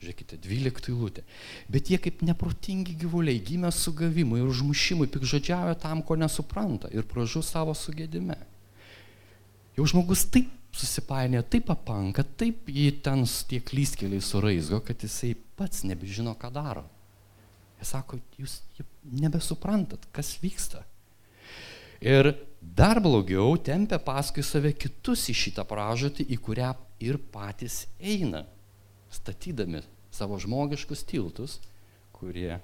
Žiūrėkite, 0.02 0.36
12 0.42 0.90
eilutė. 0.90 1.22
Bet 1.70 1.88
jie 1.92 1.98
kaip 2.02 2.20
neprotingi 2.26 2.96
gyvuliai 3.00 3.40
gimė 3.40 3.70
sugavimui 3.72 4.40
ir 4.42 4.50
užmušimui, 4.50 5.08
pikžodžiavo 5.12 5.76
tam, 5.80 6.02
ko 6.04 6.18
nesupranta 6.18 6.90
ir 6.92 7.06
pražu 7.08 7.44
savo 7.46 7.72
sugėdime. 7.78 8.36
Jau 9.78 9.86
žmogus 9.90 10.26
taip 10.30 10.50
susipainė, 10.74 11.44
taip 11.46 11.68
papanka, 11.70 12.24
taip 12.24 12.68
jį 12.70 12.88
ten 13.04 13.24
tie 13.48 13.60
klystkeliai 13.62 14.22
suraizgo, 14.22 14.80
kad 14.84 15.02
jisai 15.02 15.34
pats 15.58 15.84
nebežino, 15.86 16.34
ką 16.38 16.50
daro. 16.54 16.84
Jis 17.80 17.94
sako, 17.94 18.18
jūs 18.40 18.58
nebesuprantat, 19.22 20.08
kas 20.14 20.34
vyksta. 20.42 20.82
Ir 22.04 22.34
dar 22.60 23.00
blogiau 23.00 23.54
tempia 23.56 24.00
paskui 24.02 24.44
save 24.44 24.74
kitus 24.76 25.28
į 25.30 25.36
šitą 25.44 25.64
pražūtį, 25.68 26.26
į 26.34 26.40
kurią 26.42 26.72
ir 27.04 27.20
patys 27.34 27.84
eina, 28.00 28.44
statydami 29.12 29.82
savo 30.14 30.38
žmogiškus 30.42 31.04
tiltus, 31.06 31.58
kurie 32.14 32.58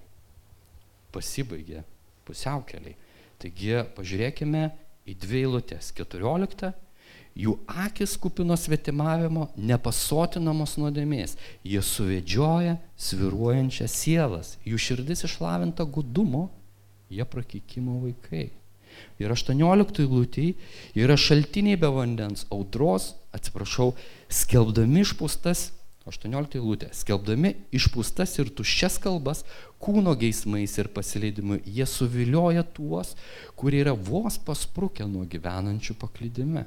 pasibaigė 1.15 1.85
pusiaukeliai. 2.29 2.97
Taigi 3.41 3.81
pažiūrėkime 3.97 4.69
į 5.09 5.17
dvi 5.19 5.45
eilutės- 5.45 5.93
14 5.99 6.73
jų 7.37 7.57
akis 7.67 8.17
kupino 8.21 8.57
svetimavimo, 8.59 9.49
nepasotinamos 9.57 10.77
nuodėmės, 10.81 11.37
jie 11.65 11.81
suvedžioja 11.83 12.79
sviruojančias 12.99 13.95
sielas, 14.03 14.57
jų 14.67 14.79
širdis 14.79 15.25
išlavinta 15.29 15.87
gudumo, 15.87 16.49
jie 17.11 17.25
prakeikimo 17.25 18.01
vaikai. 18.05 18.51
Ir 19.21 19.33
18 19.35 20.07
lūtį 20.09 20.47
yra 20.99 21.17
šaltiniai 21.21 21.79
be 21.81 21.91
vandens, 21.93 22.47
audros, 22.53 23.15
atsiprašau, 23.37 23.93
skelbdami 24.33 25.05
išpūstas, 25.05 25.71
18 26.09 26.63
lūtė, 26.65 26.89
skelbdami 26.97 27.53
išpūstas 27.77 28.39
ir 28.41 28.51
tuščias 28.57 28.97
kalbas, 29.03 29.45
kūno 29.83 30.15
geismais 30.19 30.73
ir 30.81 30.89
pasileidimu, 30.95 31.61
jie 31.65 31.87
suvilioja 31.87 32.65
tuos, 32.65 33.13
kurie 33.61 33.83
yra 33.85 33.93
vos 33.95 34.39
pasprukę 34.41 35.07
nuo 35.09 35.27
gyvenančių 35.29 35.97
paklydime. 36.01 36.65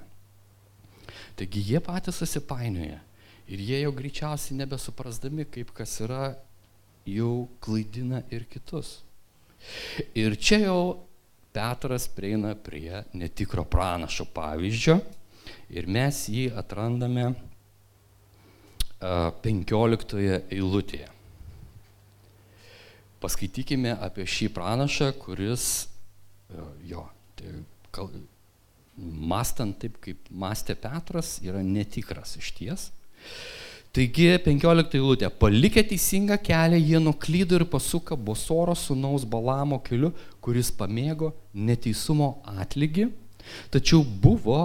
Taigi 1.37 1.63
jie 1.65 1.81
patys 1.83 2.21
susipainioja 2.21 3.01
ir 3.49 3.61
jie 3.61 3.81
jau 3.81 3.91
greičiausiai 3.95 4.59
nebesuprasdami, 4.61 5.47
kaip 5.51 5.73
kas 5.75 5.97
yra, 6.05 6.35
jau 7.09 7.47
klaidina 7.63 8.21
ir 8.31 8.45
kitus. 8.47 9.01
Ir 10.15 10.35
čia 10.39 10.61
jau 10.65 10.79
Petras 11.53 12.07
prieina 12.09 12.55
prie 12.57 13.03
netikro 13.13 13.63
pranašo 13.63 14.25
pavyzdžio 14.33 14.97
ir 15.73 15.87
mes 15.87 16.23
jį 16.31 16.47
atrandame 16.57 17.27
15 19.03 20.21
eilutėje. 20.53 21.09
Paskaitykime 23.23 23.93
apie 24.03 24.25
šį 24.27 24.49
pranašą, 24.55 25.11
kuris, 25.19 25.65
jo, 26.87 27.05
tai 27.39 27.53
mastant 28.97 29.77
taip, 29.79 29.97
kaip 30.03 30.27
mąstė 30.29 30.75
Petras, 30.79 31.37
yra 31.43 31.63
netikras 31.65 32.35
iš 32.39 32.51
ties. 32.57 32.89
Taigi 33.93 34.31
15 34.41 34.95
eilutė. 34.97 35.27
Palikę 35.29 35.83
teisingą 35.85 36.39
kelią, 36.41 36.79
jie 36.81 36.99
nuklydo 37.01 37.59
ir 37.59 37.65
pasuka 37.69 38.15
Bosoro 38.17 38.73
sunaus 38.73 39.21
Balamo 39.29 39.77
keliu, 39.85 40.09
kuris 40.41 40.71
pamėgo 40.73 41.29
neteisumo 41.53 42.39
atlygį, 42.49 43.11
tačiau 43.69 44.01
buvo 44.01 44.63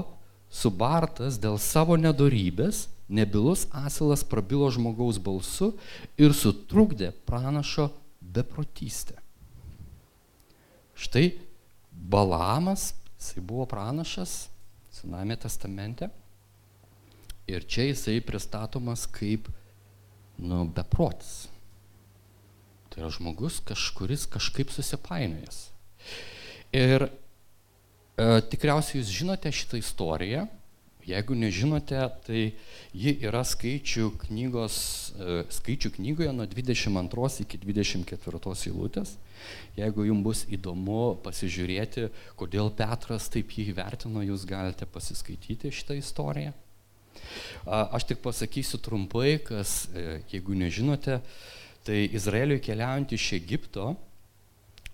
subartas 0.49 1.37
dėl 1.37 1.59
savo 1.61 1.99
nedorybės, 2.01 2.87
nebilus 3.12 3.67
asilas 3.77 4.25
prabilo 4.25 4.71
žmogaus 4.73 5.19
balsu 5.21 5.75
ir 6.17 6.33
sutrukdė 6.33 7.11
pranašo 7.29 7.91
beprotystę. 8.21 9.19
Štai 10.97 11.35
Balamas 11.93 12.95
Jisai 13.19 13.43
buvo 13.43 13.67
pranašas 13.67 14.49
Sename 14.95 15.37
testamente 15.37 16.09
ir 17.49 17.65
čia 17.69 17.89
jisai 17.89 18.19
pristatomas 18.25 19.07
kaip, 19.11 19.49
nu, 20.39 20.65
beprotis. 20.75 21.49
Tai 22.89 23.05
yra 23.05 23.11
žmogus, 23.15 23.61
kažkuris 23.69 24.27
kažkaip 24.31 24.73
susipainėjęs. 24.75 25.59
Ir 26.77 27.09
e, 27.09 27.11
tikriausiai 28.53 29.01
jūs 29.01 29.13
žinote 29.21 29.53
šitą 29.55 29.81
istoriją, 29.81 30.47
Jeigu 31.09 31.33
nežinote, 31.33 31.97
tai 32.27 32.41
ji 32.93 33.15
yra 33.25 33.41
skaičių, 33.47 34.11
knygos, 34.27 34.77
e, 35.17 35.39
skaičių 35.57 35.95
knygoje 35.95 36.35
nuo 36.37 36.45
22 36.45 37.31
iki 37.47 37.61
24 37.63 38.53
eilutės. 38.69 39.15
Jeigu 39.79 40.05
jums 40.05 40.27
bus 40.27 40.45
įdomu 40.53 41.17
pasižiūrėti, 41.25 42.11
kodėl 42.37 42.69
Petras 42.77 43.31
taip 43.33 43.57
jį 43.57 43.71
įvertino, 43.73 44.21
jūs 44.27 44.45
galite 44.45 44.85
pasiskaityti 44.85 45.73
šitą 45.73 45.97
istoriją. 45.97 46.53
Aš 47.66 48.09
tik 48.09 48.22
pasakysiu 48.24 48.81
trumpai, 48.83 49.38
kas, 49.44 49.88
e, 49.92 50.22
jeigu 50.33 50.57
nežinote, 50.57 51.20
tai 51.85 52.00
Izraeliui 52.16 52.62
keliaujant 52.64 53.12
iš 53.16 53.33
Egipto, 53.37 53.92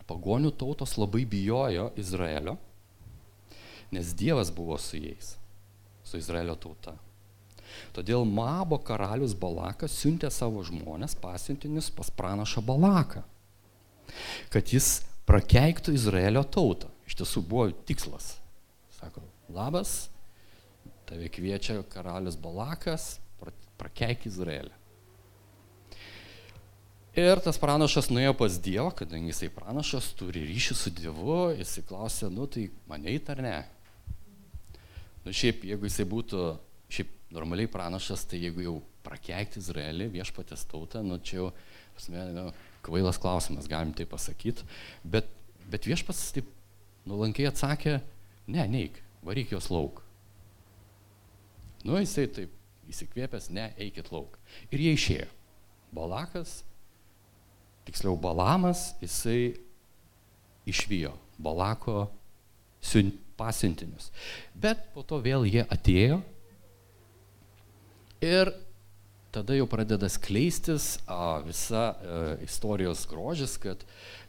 pagonių 0.08 0.52
tautos 0.58 0.96
labai 1.00 1.24
bijojo 1.28 1.92
Izraelio, 2.00 2.58
nes 3.94 4.12
Dievas 4.18 4.50
buvo 4.54 4.78
su 4.78 4.98
jais 4.98 5.36
su 6.04 6.20
Izraelio 6.20 6.54
tauta. 6.60 6.94
Todėl 7.96 8.22
Mabo 8.28 8.78
karalius 8.78 9.34
Balakas 9.34 9.96
siuntė 9.98 10.30
savo 10.30 10.62
žmonės, 10.66 11.16
pasiuntinius 11.18 11.90
pas 11.94 12.10
pranašą 12.14 12.62
Balaką, 12.62 13.24
kad 14.52 14.70
jis 14.70 15.00
prakeiktų 15.26 15.96
Izraelio 15.96 16.44
tautą. 16.44 16.92
Iš 17.08 17.18
tiesų 17.20 17.42
buvo 17.48 17.66
tikslas. 17.88 18.36
Sako, 18.94 19.24
labas, 19.52 20.08
tave 21.08 21.28
kviečia 21.32 21.80
karalius 21.92 22.36
Balakas, 22.40 23.18
prakeik 23.78 24.26
Izraelį. 24.28 24.72
Ir 27.18 27.38
tas 27.42 27.58
pranašas 27.62 28.08
nuėjo 28.10 28.32
pas 28.38 28.56
Dievą, 28.58 28.88
kadangi 28.98 29.30
jisai 29.30 29.50
pranašas 29.54 30.10
turi 30.18 30.42
ryšį 30.48 30.76
su 30.78 30.90
Dievu, 30.94 31.36
jisai 31.54 31.84
klausė, 31.86 32.30
nu 32.32 32.48
tai 32.50 32.66
mane 32.90 33.12
įt 33.14 33.30
ar 33.30 33.42
ne? 33.44 33.58
Nu 35.22 35.34
šiaip, 35.34 35.62
jeigu 35.68 35.86
jisai 35.86 36.08
būtų 36.10 36.40
šiaip 36.94 37.12
normaliai 37.34 37.70
pranašas, 37.70 38.26
tai 38.30 38.42
jeigu 38.42 38.64
jau 38.66 38.74
prakeikti 39.06 39.62
Izraelį, 39.62 40.10
viešpatės 40.16 40.66
tautą, 40.70 41.04
nu 41.06 41.20
čia 41.22 41.38
jau, 41.38 41.52
pasme, 41.94 42.26
nu, 42.34 42.48
kvailas 42.84 43.20
klausimas, 43.22 43.70
galim 43.70 43.94
tai 43.94 44.08
pasakyti, 44.10 44.66
bet, 45.06 45.30
bet 45.70 45.86
viešpats 45.86 46.26
taip 46.34 46.50
nuolankiai 47.06 47.52
atsakė, 47.52 48.00
Ne, 48.46 48.66
neik, 48.68 49.00
varyk 49.24 49.54
jos 49.54 49.70
lauk. 49.72 50.03
Nu, 51.84 51.98
jisai 52.00 52.26
taip 52.32 52.90
įsikvėpęs, 52.90 53.50
ne, 53.54 53.68
eikit 53.80 54.10
lauk. 54.12 54.38
Ir 54.72 54.82
jie 54.82 54.94
išėjo. 54.96 55.28
Balakas, 55.94 56.62
tiksliau 57.86 58.16
Balamas, 58.18 58.92
jisai 59.02 59.54
išvijo 60.66 61.12
Balako 61.38 62.08
pasiuntinius. 63.38 64.10
Bet 64.54 64.90
po 64.94 65.04
to 65.06 65.20
vėl 65.22 65.46
jie 65.48 65.64
atėjo 65.64 66.20
ir 68.24 68.50
tada 69.34 69.56
jau 69.58 69.66
pradeda 69.70 70.08
skleistis 70.10 70.94
a, 71.10 71.40
visa 71.42 71.94
e, 71.94 72.20
istorijos 72.46 73.06
grožis, 73.10 73.56
kad 73.58 73.82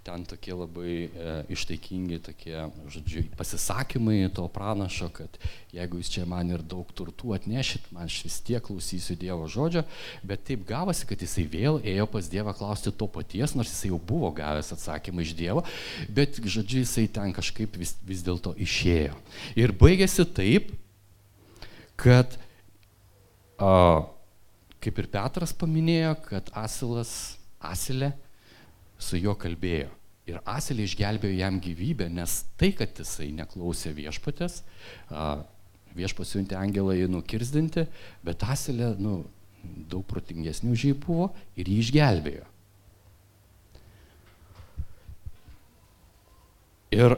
ten 0.06 0.22
tokie 0.26 0.54
labai 0.54 0.96
e, 1.10 1.34
ištaikingi 1.54 2.20
tokie, 2.28 2.54
žodžiu, 2.94 3.24
pasisakymai 3.38 4.28
to 4.34 4.46
pranašo, 4.54 5.10
kad 5.14 5.38
jeigu 5.74 5.98
jūs 5.98 6.12
čia 6.14 6.26
man 6.30 6.52
ir 6.54 6.62
daug 6.62 6.90
turtų 6.98 7.34
atnešit, 7.38 7.88
man 7.94 8.06
aš 8.06 8.20
vis 8.28 8.38
tiek 8.46 8.62
klausysiu 8.66 9.18
Dievo 9.18 9.50
žodžio, 9.50 9.82
bet 10.26 10.46
taip 10.46 10.66
gavosi, 10.70 11.08
kad 11.10 11.22
jisai 11.26 11.48
vėl 11.50 11.80
ėjo 11.82 12.06
pas 12.14 12.30
Dievą 12.30 12.54
klausti 12.58 12.94
to 12.94 13.10
paties, 13.10 13.58
nors 13.58 13.74
jisai 13.74 13.90
jau 13.94 14.02
buvo 14.14 14.30
gavęs 14.38 14.74
atsakymą 14.78 15.26
iš 15.26 15.34
Dievo, 15.38 15.66
bet, 16.10 16.38
žodžiu, 16.38 16.84
jisai 16.86 17.08
ten 17.10 17.34
kažkaip 17.34 17.78
vis, 17.82 17.96
vis 18.06 18.26
dėlto 18.26 18.54
išėjo. 18.62 19.18
Ir 19.58 19.74
baigėsi 19.74 20.26
taip, 20.38 20.70
kad, 21.98 22.38
a, 23.58 24.06
kaip 24.86 25.02
ir 25.02 25.10
Petras 25.10 25.54
paminėjo, 25.58 26.14
kad 26.28 26.52
Asilas, 26.62 27.12
Asilė, 27.66 28.12
su 29.02 29.18
juo 29.18 29.34
kalbėjo. 29.40 29.90
Ir 30.30 30.40
Asilė 30.50 30.86
išgelbėjo 30.86 31.38
jam 31.40 31.58
gyvybę, 31.62 32.08
nes 32.14 32.44
tai, 32.58 32.72
kad 32.78 32.94
jisai 32.98 33.32
neklausė 33.34 33.94
viešpatės, 33.98 34.62
viešpas 35.98 36.34
siuntė 36.34 36.58
angelą 36.60 36.96
jį 36.98 37.10
nukirzdinti, 37.14 37.86
bet 38.26 38.46
Asilė, 38.46 38.94
nu, 39.02 39.24
daug 39.90 40.06
protingesnių 40.10 40.74
už 40.76 40.90
jį 40.90 40.98
buvo 41.02 41.30
ir 41.58 41.70
jį 41.70 41.80
išgelbėjo. 41.82 42.50
Ir, 46.96 47.18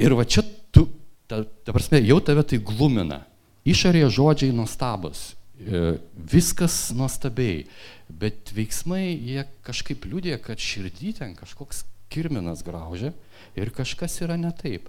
ir 0.00 0.14
va 0.16 0.24
čia 0.26 0.42
tu, 0.74 0.88
ta, 1.30 1.44
ta 1.44 1.74
prasme, 1.76 2.00
jau 2.02 2.18
tave 2.24 2.42
tai 2.48 2.58
glumina. 2.58 3.22
Išorėje 3.68 4.08
žodžiai 4.16 4.54
nuostabus, 4.56 5.37
viskas 5.58 6.90
nuostabiai, 6.94 7.66
bet 8.08 8.52
veiksmai 8.54 9.04
jie 9.10 9.44
kažkaip 9.66 10.06
liūdė, 10.06 10.36
kad 10.42 10.60
širdį 10.62 11.14
ten 11.18 11.34
kažkoks 11.38 11.84
kirminas 12.08 12.62
graužia 12.64 13.12
ir 13.58 13.72
kažkas 13.74 14.20
yra 14.24 14.38
ne 14.40 14.52
taip. 14.54 14.88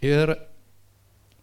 Ir 0.00 0.36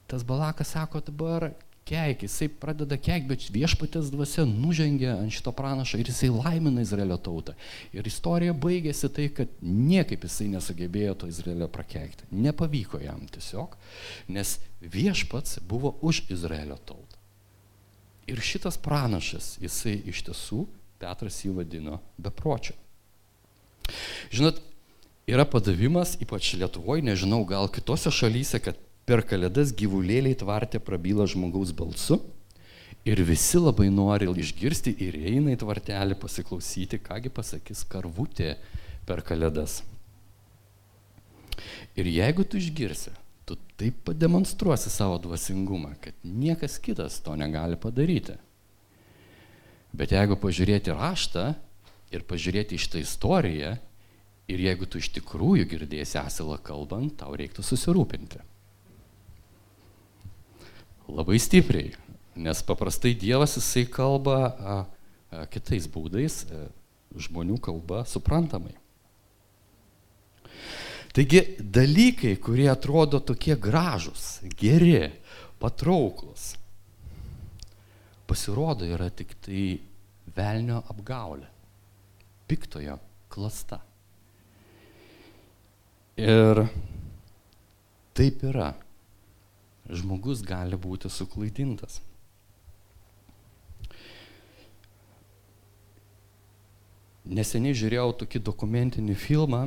tas 0.10 0.24
balakas 0.28 0.74
sako 0.74 1.04
dabar, 1.06 1.52
keik, 1.88 2.24
jisai 2.26 2.48
pradeda 2.62 2.98
keik, 3.00 3.28
bet 3.30 3.48
viešpatės 3.54 4.12
dvasia 4.14 4.46
nužengia 4.48 5.16
ant 5.20 5.34
šito 5.34 5.54
pranašo 5.56 6.00
ir 6.00 6.10
jisai 6.12 6.30
laimina 6.32 6.84
Izraelio 6.86 7.18
tautą. 7.22 7.56
Ir 7.96 8.08
istorija 8.08 8.54
baigėsi 8.54 9.10
tai, 9.14 9.30
kad 9.36 9.52
niekaip 9.62 10.28
jisai 10.28 10.50
nesugebėjo 10.54 11.18
to 11.22 11.32
Izraelio 11.32 11.68
prakeikti. 11.72 12.30
Nepavyko 12.32 13.02
jam 13.04 13.26
tiesiog, 13.34 13.76
nes 14.32 14.60
viešpats 14.82 15.60
buvo 15.68 15.98
už 16.02 16.26
Izraelio 16.32 16.80
tautą. 16.86 17.21
Ir 18.32 18.40
šitas 18.40 18.78
pranašas, 18.80 19.58
jisai 19.60 19.98
iš 20.08 20.24
tiesų, 20.30 20.66
Petras 21.02 21.40
jį 21.42 21.56
vadino 21.58 21.98
bepročiu. 22.22 22.76
Žinot, 24.32 24.60
yra 25.28 25.48
padavimas, 25.50 26.14
ypač 26.22 26.54
Lietuvoje, 26.62 27.04
nežinau, 27.04 27.42
gal 27.50 27.68
kitose 27.74 28.14
šalyse, 28.14 28.62
kad 28.64 28.78
per 29.10 29.26
kalėdas 29.28 29.74
gyvulėliai 29.76 30.38
tvartė 30.38 30.80
prabyla 30.80 31.26
žmogaus 31.28 31.74
balsu 31.76 32.22
ir 33.04 33.22
visi 33.26 33.58
labai 33.58 33.90
nori 33.90 34.30
išgirsti 34.30 34.94
ir 35.02 35.18
eina 35.18 35.56
į 35.56 35.62
tvartelį 35.64 36.20
pasiklausyti, 36.22 37.02
kągi 37.02 37.34
pasakys 37.34 37.82
karvutė 37.90 38.56
per 39.10 39.24
kalėdas. 39.26 39.82
Ir 41.98 42.08
jeigu 42.08 42.46
tu 42.46 42.62
išgirsi, 42.62 43.12
tu 43.52 43.58
taip 43.76 44.04
pademonstruosi 44.08 44.90
savo 44.90 45.18
dvasingumą, 45.20 45.96
kad 46.02 46.14
niekas 46.24 46.78
kitas 46.80 47.20
to 47.20 47.36
negali 47.36 47.76
padaryti. 47.76 48.38
Bet 49.92 50.14
jeigu 50.16 50.38
pažiūrėti 50.40 50.94
raštą 50.96 51.50
ir 52.16 52.24
pažiūrėti 52.28 52.80
iš 52.80 52.88
tą 52.94 53.02
istoriją, 53.04 53.74
ir 54.48 54.64
jeigu 54.68 54.88
tu 54.88 55.02
iš 55.02 55.12
tikrųjų 55.18 55.68
girdėsi 55.74 56.20
asilą 56.22 56.60
kalbant, 56.64 57.18
tau 57.20 57.36
reiktų 57.36 57.66
susirūpinti. 57.66 58.40
Labai 61.12 61.40
stipriai, 61.44 61.92
nes 62.40 62.64
paprastai 62.64 63.12
Dievas 63.20 63.58
jisai 63.60 63.84
kalba 63.92 64.38
a, 64.48 64.78
a, 65.28 65.44
kitais 65.52 65.90
būdais, 65.92 66.46
a, 66.48 66.70
žmonių 67.20 67.60
kalba 67.60 68.06
suprantamai. 68.08 68.78
Taigi 71.12 71.42
dalykai, 71.60 72.38
kurie 72.40 72.70
atrodo 72.72 73.20
tokie 73.20 73.58
gražus, 73.60 74.40
geri, 74.56 75.10
patrauklus, 75.60 76.54
pasirodo 78.28 78.88
yra 78.88 79.10
tik 79.12 79.36
tai 79.44 79.66
velnio 80.32 80.80
apgaulė, 80.94 81.50
piktojo 82.48 82.96
klasta. 83.32 83.82
Ir 86.22 86.64
taip 88.16 88.48
yra. 88.48 88.72
Žmogus 89.92 90.44
gali 90.48 90.78
būti 90.80 91.10
suklaidintas. 91.12 92.00
Neseniai 97.28 97.76
žiūrėjau 97.76 98.14
tokį 98.22 98.42
dokumentinį 98.48 99.16
filmą 99.20 99.66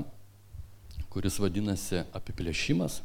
kuris 1.15 1.37
vadinasi 1.39 2.01
Apiplėšimas. 2.11 2.99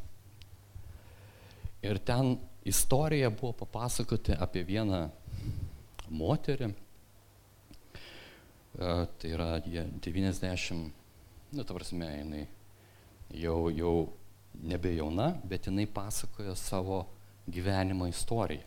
Ir 1.86 2.02
ten 2.02 2.42
istorija 2.66 3.30
buvo 3.30 3.54
papasakoti 3.62 4.34
apie 4.34 4.66
vieną 4.66 5.14
moterį. 6.10 6.74
E, 6.74 6.76
tai 9.22 9.30
yra 9.30 9.62
90, 9.62 10.90
nu, 11.54 11.62
ta 11.62 11.70
prasme, 11.78 12.10
jinai 12.10 12.50
jau, 13.38 13.70
jau 13.70 14.10
nebe 14.66 14.98
jauna, 14.98 15.38
bet 15.46 15.70
jinai 15.70 15.86
pasakojo 15.86 16.58
savo 16.58 17.06
gyvenimo 17.46 18.10
istoriją. 18.10 18.66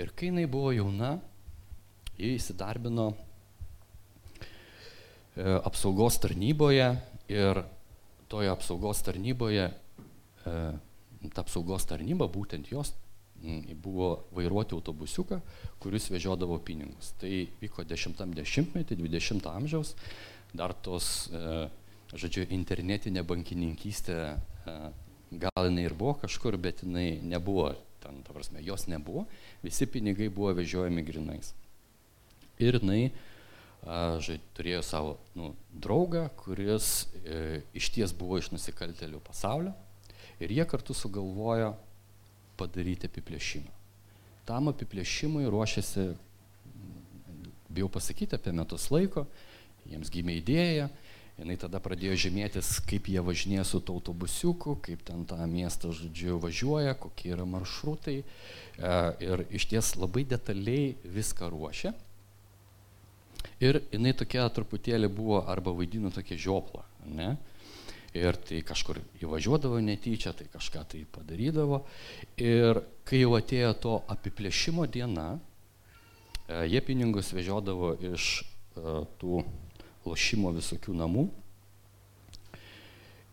Ir 0.00 0.10
kai 0.18 0.32
jinai 0.32 0.50
buvo 0.50 0.74
jauna, 0.74 1.22
ji 2.18 2.34
įsidarbino 2.34 3.14
e, 3.14 3.18
apsaugos 5.62 6.18
tarnyboje 6.18 6.98
ir 7.30 7.77
toje 8.28 8.50
apsaugos 8.52 9.02
tarnyboje, 9.02 9.68
e, 10.44 10.54
ta 11.32 11.42
apsaugos 11.42 11.86
tarnyba, 11.88 12.28
būtent 12.30 12.70
jos 12.72 12.94
buvo 13.82 14.24
vairuoti 14.34 14.74
autobusiuką, 14.74 15.40
kuris 15.78 16.08
vežiodavo 16.10 16.58
pinigus. 16.58 17.12
Tai 17.20 17.30
vyko 17.60 17.84
10-metį, 17.86 18.98
20 18.98 19.46
amžiaus, 19.52 19.94
dar 20.52 20.74
tos, 20.74 21.28
e, 21.30 21.68
žodžiu, 22.14 22.48
internetinė 22.50 23.22
bankininkystė, 23.22 24.18
e, 24.66 24.78
gal 25.44 25.68
jinai 25.68 25.86
ir 25.86 25.94
buvo 25.94 26.16
kažkur, 26.22 26.58
bet 26.58 26.82
jinai 26.82 27.20
nebuvo, 27.22 27.70
ten, 28.02 28.22
ta 28.26 28.34
prasme, 28.34 28.62
jos 28.64 28.88
nebuvo, 28.90 29.26
visi 29.62 29.86
pinigai 29.86 30.28
buvo 30.28 30.52
vežiojami 30.58 31.04
grinais. 31.06 31.54
Ir 32.58 32.80
jinai 32.80 33.12
žai, 33.86 34.38
turėjo 34.56 34.82
savo 34.84 35.16
nu, 35.38 35.52
draugą, 35.72 36.26
kuris 36.40 37.06
e, 37.22 37.62
iš 37.78 37.90
ties 37.94 38.14
buvo 38.16 38.38
iš 38.40 38.50
nusikaltelių 38.52 39.20
pasaulio 39.24 39.74
ir 40.42 40.52
jie 40.54 40.64
kartu 40.68 40.94
sugalvojo 40.94 41.74
padaryti 42.58 43.08
apiplėšimą. 43.08 43.70
Tam 44.48 44.70
apiplėšimui 44.72 45.46
ruošiasi, 45.50 46.08
bijau 47.68 47.90
pasakyti, 47.92 48.38
apie 48.38 48.54
metus 48.56 48.88
laiko, 48.90 49.26
jiems 49.86 50.10
gimė 50.12 50.38
idėja, 50.40 50.88
jinai 51.38 51.58
tada 51.60 51.78
pradėjo 51.82 52.16
žymėtis, 52.24 52.78
kaip 52.88 53.10
jie 53.12 53.22
važinėja 53.22 53.66
su 53.68 53.78
autobusiuku, 53.78 54.78
kaip 54.82 55.04
ten 55.06 55.22
tą 55.28 55.38
miestą, 55.46 55.92
žodžiu, 55.94 56.40
važiuoja, 56.42 56.96
kokie 56.98 57.30
yra 57.36 57.46
maršrutai. 57.46 58.18
E, 58.24 58.96
ir 59.22 59.44
iš 59.54 59.68
ties 59.70 59.94
labai 60.00 60.24
detaliai 60.26 60.96
viską 61.04 61.50
ruošia. 61.54 61.94
Ir 63.58 63.80
jinai 63.90 64.12
tokia 64.14 64.44
truputėlį 64.54 65.08
buvo 65.10 65.40
arba 65.50 65.72
vaidino 65.74 66.12
tokia 66.14 66.36
žioplą, 66.38 66.84
ne? 67.10 67.32
Ir 68.16 68.38
tai 68.40 68.60
kažkur 68.64 69.00
įvažiuodavo 69.20 69.80
netyčia, 69.84 70.32
tai 70.32 70.46
kažką 70.48 70.84
tai 70.92 71.02
padarydavo. 71.12 71.82
Ir 72.40 72.80
kai 73.06 73.20
jau 73.24 73.34
atėjo 73.36 73.72
to 73.82 73.96
apiplėšimo 74.14 74.86
diena, 74.88 75.26
e, 76.46 76.62
jie 76.70 76.80
pinigus 76.86 77.32
vežiodavo 77.36 77.92
iš 78.14 78.28
e, 78.40 78.94
tų 79.20 79.42
lošimo 80.06 80.54
visokių 80.56 80.94
namų. 81.02 81.26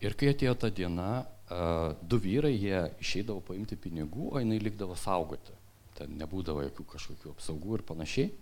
Ir 0.04 0.18
kai 0.18 0.34
atėjo 0.34 0.56
ta 0.60 0.70
diena, 0.74 1.10
e, 1.22 1.60
du 2.02 2.18
vyrai, 2.20 2.52
jie 2.58 2.82
išeidavo 3.00 3.40
paimti 3.46 3.78
pinigų, 3.80 4.34
o 4.34 4.42
jinai 4.42 4.58
likdavo 4.60 4.98
saugoti. 4.98 5.54
Ten 5.96 6.18
nebūdavo 6.20 6.66
jokių 6.66 6.90
kažkokių 6.92 7.32
apsaugų 7.32 7.78
ir 7.78 7.86
panašiai. 7.88 8.34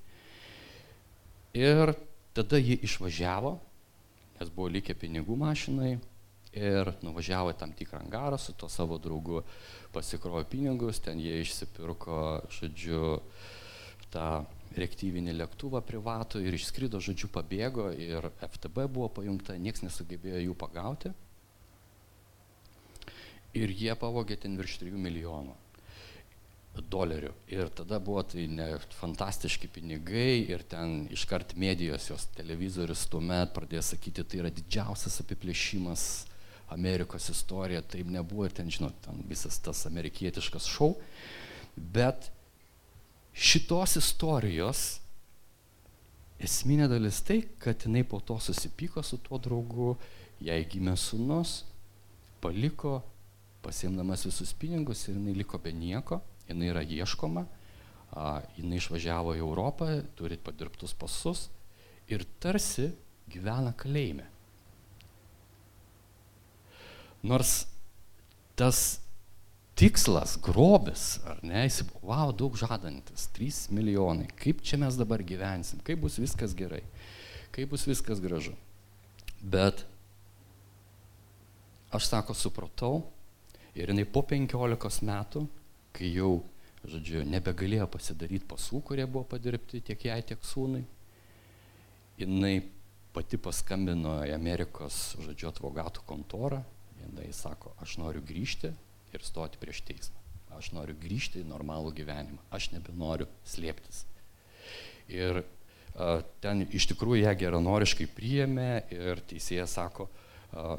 Ir 1.54 1.94
tada 2.34 2.58
ji 2.58 2.80
išvažiavo, 2.82 3.52
nes 4.40 4.50
buvo 4.50 4.66
likę 4.74 4.96
pinigų 4.98 5.36
mašinai 5.38 5.92
ir 6.54 6.90
nuvažiavo 7.02 7.52
į 7.54 7.58
tam 7.60 7.70
tikrą 7.78 8.00
angarą 8.02 8.38
su 8.42 8.56
to 8.58 8.66
savo 8.70 8.98
draugu, 8.98 9.44
pasikrojo 9.94 10.48
pinigus, 10.50 10.98
ten 11.02 11.22
jie 11.22 11.38
išsipirko, 11.44 12.18
žodžiu, 12.58 13.20
tą 14.10 14.44
reaktyvinį 14.74 15.34
lėktuvą 15.38 15.82
privatų 15.86 16.42
ir 16.42 16.58
išskrido, 16.58 16.98
žodžiu, 16.98 17.30
pabėgo 17.30 17.92
ir 17.94 18.30
FTB 18.42 18.88
buvo 18.90 19.12
pajungta, 19.20 19.54
niekas 19.54 19.86
nesugebėjo 19.86 20.42
jų 20.48 20.56
pagauti. 20.58 21.14
Ir 23.54 23.70
jie 23.70 23.94
pavogė 23.94 24.40
ten 24.42 24.58
virš 24.58 24.80
3 24.82 24.98
milijonų 24.98 25.54
dolerių. 26.82 27.30
Ir 27.54 27.70
tada 27.76 28.00
buvo 28.02 28.22
tai 28.26 28.46
ne 28.50 28.66
fantastiški 28.98 29.68
pinigai 29.76 30.44
ir 30.50 30.64
ten 30.66 31.04
iškart 31.14 31.54
medijos, 31.60 32.08
jos 32.10 32.26
televizorius 32.34 33.06
tuomet 33.10 33.54
pradėjo 33.54 33.84
sakyti, 33.92 34.24
tai 34.24 34.42
yra 34.42 34.50
didžiausias 34.54 35.20
apiplėšimas 35.22 36.06
Amerikos 36.74 37.28
istorija, 37.30 37.82
taip 37.82 38.08
nebuvo 38.10 38.48
ir 38.48 38.54
ten, 38.56 38.70
žinot, 38.72 38.96
ten 39.04 39.22
visas 39.28 39.60
tas 39.62 39.84
amerikietiškas 39.86 40.66
šou. 40.66 40.94
Bet 41.76 42.30
šitos 43.34 43.98
istorijos 44.00 44.84
esminė 46.42 46.88
dalis 46.90 47.20
tai, 47.22 47.42
kad 47.62 47.86
jinai 47.86 48.02
po 48.08 48.18
to 48.20 48.40
susipyko 48.42 49.04
su 49.06 49.20
tuo 49.22 49.38
draugu, 49.38 49.94
jai 50.42 50.62
gimė 50.66 50.96
sunus, 50.98 51.62
paliko, 52.42 52.98
pasiemdamas 53.64 54.26
visus 54.26 54.50
pinigus 54.58 55.06
ir 55.06 55.14
jinai 55.14 55.36
liko 55.38 55.60
be 55.62 55.70
nieko 55.72 56.20
jinai 56.48 56.70
yra 56.72 56.82
ieškoma, 56.84 57.44
jinai 58.58 58.78
išvažiavo 58.78 59.34
į 59.36 59.42
Europą, 59.42 59.88
turi 60.18 60.38
padirbtus 60.38 60.94
pasus 60.96 61.48
ir 62.10 62.24
tarsi 62.42 62.90
gyvena 63.30 63.72
kalėjime. 63.76 64.26
Nors 67.24 67.64
tas 68.54 69.00
tikslas, 69.74 70.36
grobis, 70.38 71.18
ar 71.26 71.40
ne, 71.42 71.64
jis, 71.64 71.80
wow, 72.04 72.30
daug 72.36 72.54
žadantis, 72.58 73.26
3 73.34 73.72
milijonai, 73.74 74.28
kaip 74.38 74.60
čia 74.62 74.78
mes 74.78 74.98
dabar 75.00 75.24
gyvensim, 75.26 75.80
kaip 75.82 76.04
bus 76.04 76.20
viskas 76.20 76.54
gerai, 76.54 76.84
kaip 77.54 77.72
bus 77.72 77.86
viskas 77.88 78.22
gražu. 78.22 78.54
Bet 79.42 79.82
aš 81.94 82.06
sako, 82.12 82.36
supratau 82.38 83.02
ir 83.74 83.90
jinai 83.90 84.06
po 84.06 84.22
15 84.22 85.02
metų 85.08 85.48
kai 85.94 86.10
jau, 86.10 86.42
žodžiu, 86.84 87.22
nebegalėjo 87.28 87.86
pasidaryti 87.90 88.46
pasų, 88.50 88.82
kurie 88.84 89.06
buvo 89.06 89.24
padirbti 89.30 89.82
tiek 89.84 90.08
jai, 90.08 90.20
tiek 90.26 90.42
sūnui, 90.44 90.82
jinai 92.20 92.56
pati 93.14 93.38
paskambino 93.38 94.18
į 94.26 94.34
Amerikos, 94.34 95.14
žodžiu, 95.22 95.48
advokatų 95.52 96.02
kontorą, 96.08 96.60
jinai 97.04 97.30
sako, 97.36 97.74
aš 97.82 97.98
noriu 98.02 98.22
grįžti 98.26 98.72
ir 99.14 99.26
stoti 99.26 99.60
prieš 99.62 99.84
teismą. 99.86 100.20
Aš 100.54 100.70
noriu 100.74 100.94
grįžti 100.98 101.42
į 101.42 101.48
normalų 101.50 101.92
gyvenimą, 101.96 102.42
aš 102.54 102.70
nebenoriu 102.74 103.26
slėptis. 103.46 104.04
Ir 105.10 105.42
a, 105.42 106.20
ten 106.42 106.64
iš 106.70 106.88
tikrųjų 106.92 107.24
ją 107.24 107.34
geranoriškai 107.38 108.06
priėmė 108.14 108.68
ir 108.94 109.22
teisėjas 109.30 109.74
sako, 109.78 110.08
a, 110.54 110.76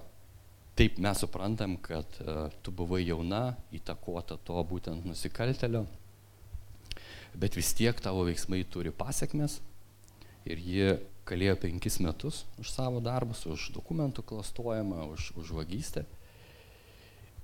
Taip 0.76 0.98
mes 1.00 1.20
suprantam, 1.24 1.78
kad 1.80 2.18
uh, 2.20 2.50
tu 2.60 2.72
buvai 2.76 3.06
jauna, 3.06 3.54
įtakota 3.72 4.36
to 4.44 4.60
būtent 4.68 5.06
nusikaltelio, 5.08 5.86
bet 7.32 7.56
vis 7.56 7.70
tiek 7.78 8.02
tavo 8.04 8.26
veiksmai 8.28 8.60
turi 8.68 8.92
pasiekmes 8.92 9.62
ir 10.44 10.60
ji 10.60 10.90
kalėjo 11.24 11.56
penkis 11.64 12.02
metus 12.04 12.42
už 12.60 12.74
savo 12.74 13.00
darbus, 13.00 13.46
už 13.48 13.70
dokumentų 13.78 14.26
klastojimą, 14.28 15.08
už, 15.16 15.30
už 15.40 15.54
vagystę. 15.62 16.04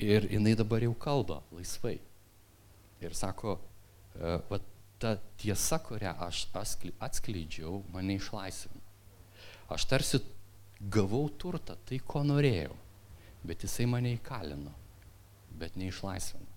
Ir 0.04 0.28
jinai 0.28 0.58
dabar 0.60 0.84
jau 0.84 0.92
kalba 0.92 1.40
laisvai. 1.56 2.02
Ir 3.00 3.16
sako, 3.16 3.56
uh, 4.20 4.44
va, 4.52 4.60
ta 5.00 5.16
tiesa, 5.40 5.80
kurią 5.80 6.18
aš 6.28 6.50
atskleidžiau, 7.00 7.80
mane 7.96 8.20
išlaisvino. 8.20 8.84
Aš 9.72 9.88
tarsi 9.88 10.26
gavau 10.84 11.30
turtą, 11.32 11.80
tai 11.88 12.04
ko 12.04 12.28
norėjau 12.28 12.81
bet 13.48 13.66
jisai 13.66 13.88
mane 13.89 14.14
įkalino, 14.18 14.74
bet 15.58 15.78
neišlaisvino. 15.80 16.50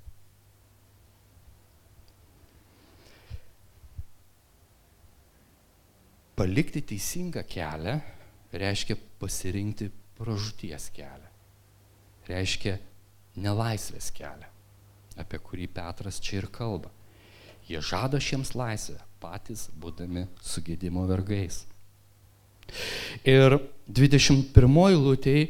Palikti 6.35 6.83
teisingą 6.83 7.45
kelią 7.47 7.95
reiškia 8.59 8.97
pasirinkti 9.21 9.87
pražūties 10.19 10.89
kelią. 10.95 11.31
Reiškia 12.27 12.75
nelaisvės 13.39 14.11
kelią, 14.15 14.49
apie 15.21 15.39
kurį 15.39 15.69
Petras 15.77 16.19
čia 16.23 16.41
ir 16.41 16.49
kalba. 16.55 16.91
Jie 17.69 17.81
žada 17.81 18.19
šiems 18.21 18.53
laisvę, 18.59 18.99
patys 19.23 19.69
būdami 19.81 20.27
sugėdimo 20.45 21.07
vergais. 21.09 21.63
Ir 23.25 23.59
21 23.87 24.99
lūtėje 24.99 25.47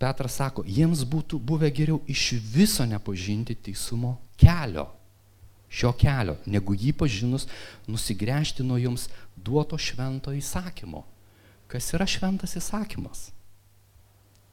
Petras 0.00 0.38
sako, 0.40 0.64
jiems 0.64 1.02
būtų 1.04 1.36
buvę 1.44 1.68
geriau 1.76 2.00
iš 2.08 2.30
viso 2.40 2.86
nepažinti 2.88 3.52
teisumo 3.68 4.14
kelio, 4.40 4.86
šio 5.68 5.92
kelio, 5.92 6.38
negu 6.48 6.72
jį 6.72 6.94
pažinus 6.96 7.44
nusigręžti 7.84 8.64
nuo 8.64 8.78
jums 8.80 9.10
duoto 9.36 9.76
švento 9.76 10.32
įsakymo. 10.32 11.04
Kas 11.70 11.92
yra 11.92 12.08
šventas 12.08 12.56
įsakymas? 12.56 13.28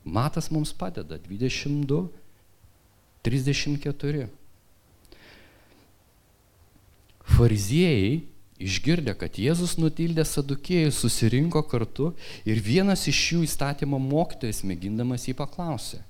Matas 0.04 0.52
mums 0.52 0.74
padeda 0.76 1.18
22, 1.18 2.10
34. 3.24 4.28
Fariziejai 7.38 8.22
Išgirdę, 8.58 9.14
kad 9.14 9.38
Jėzus 9.38 9.76
nutildė 9.78 10.24
sadukėjus, 10.26 10.98
susirinko 11.04 11.62
kartu 11.70 12.10
ir 12.42 12.58
vienas 12.58 13.06
iš 13.10 13.20
jų 13.34 13.42
įstatymo 13.46 14.00
mokytojas 14.02 14.64
mėgindamas 14.66 15.28
jį 15.30 15.36
paklausė. 15.38 16.02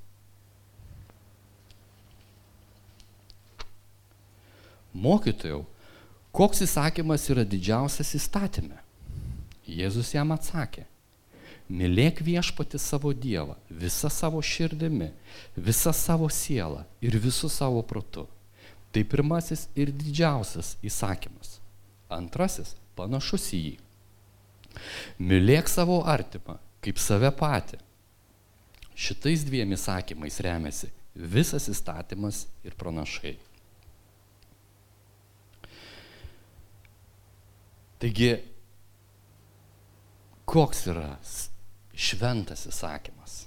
Mokytojau, 4.95 5.65
koks 6.31 6.63
įsakymas 6.63 7.27
yra 7.33 7.43
didžiausias 7.43 8.15
įstatymė? 8.17 8.79
Jėzus 9.67 10.13
jam 10.15 10.31
atsakė. 10.31 10.87
Mylėk 11.67 12.23
viešpati 12.23 12.79
savo 12.79 13.11
Dievą 13.11 13.57
visą 13.67 14.07
savo 14.07 14.39
širdimi, 14.39 15.11
visą 15.59 15.91
savo 15.91 16.31
sielą 16.31 16.85
ir 17.03 17.19
visų 17.19 17.51
savo 17.51 17.83
protu. 17.83 18.23
Tai 18.95 19.03
pirmasis 19.03 19.67
ir 19.75 19.91
didžiausias 19.91 20.77
įsakymas. 20.79 21.57
Antrasis 22.13 22.75
panašus 22.97 23.49
į 23.53 23.59
jį. 23.63 23.75
Mylėk 25.19 25.69
savo 25.71 26.01
artimą 26.07 26.57
kaip 26.83 27.01
save 27.01 27.31
patį. 27.35 27.79
Šitais 28.97 29.43
dviem 29.45 29.75
įsakymais 29.75 30.39
remiasi 30.41 30.89
visas 31.17 31.67
įstatymas 31.69 32.45
ir 32.65 32.77
pranašai. 32.77 33.35
Taigi, 37.97 38.31
koks 40.45 40.83
yra 40.93 41.15
šventas 41.97 42.67
įsakymas? 42.69 43.39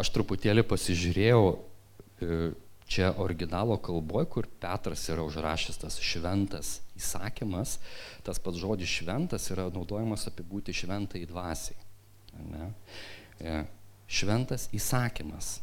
Aš 0.00 0.10
truputėlį 0.14 0.62
pasižiūrėjau 0.68 1.44
e, 1.50 2.36
čia 2.90 3.12
originalo 3.22 3.76
kalboje, 3.78 4.26
kur 4.26 4.46
Petras 4.60 5.04
yra 5.12 5.22
užrašęs 5.22 5.78
tas 5.78 5.98
šventas 6.02 6.80
įsakymas, 6.98 7.76
tas 8.26 8.42
pats 8.42 8.58
žodis 8.58 8.90
šventas 8.90 9.46
yra 9.54 9.68
naudojamas 9.70 10.26
apibūti 10.26 10.74
šventai 10.74 11.22
dvasiai. 11.30 11.78
Ne? 12.50 12.72
E, 13.38 13.60
šventas 14.10 14.66
įsakymas. 14.74 15.60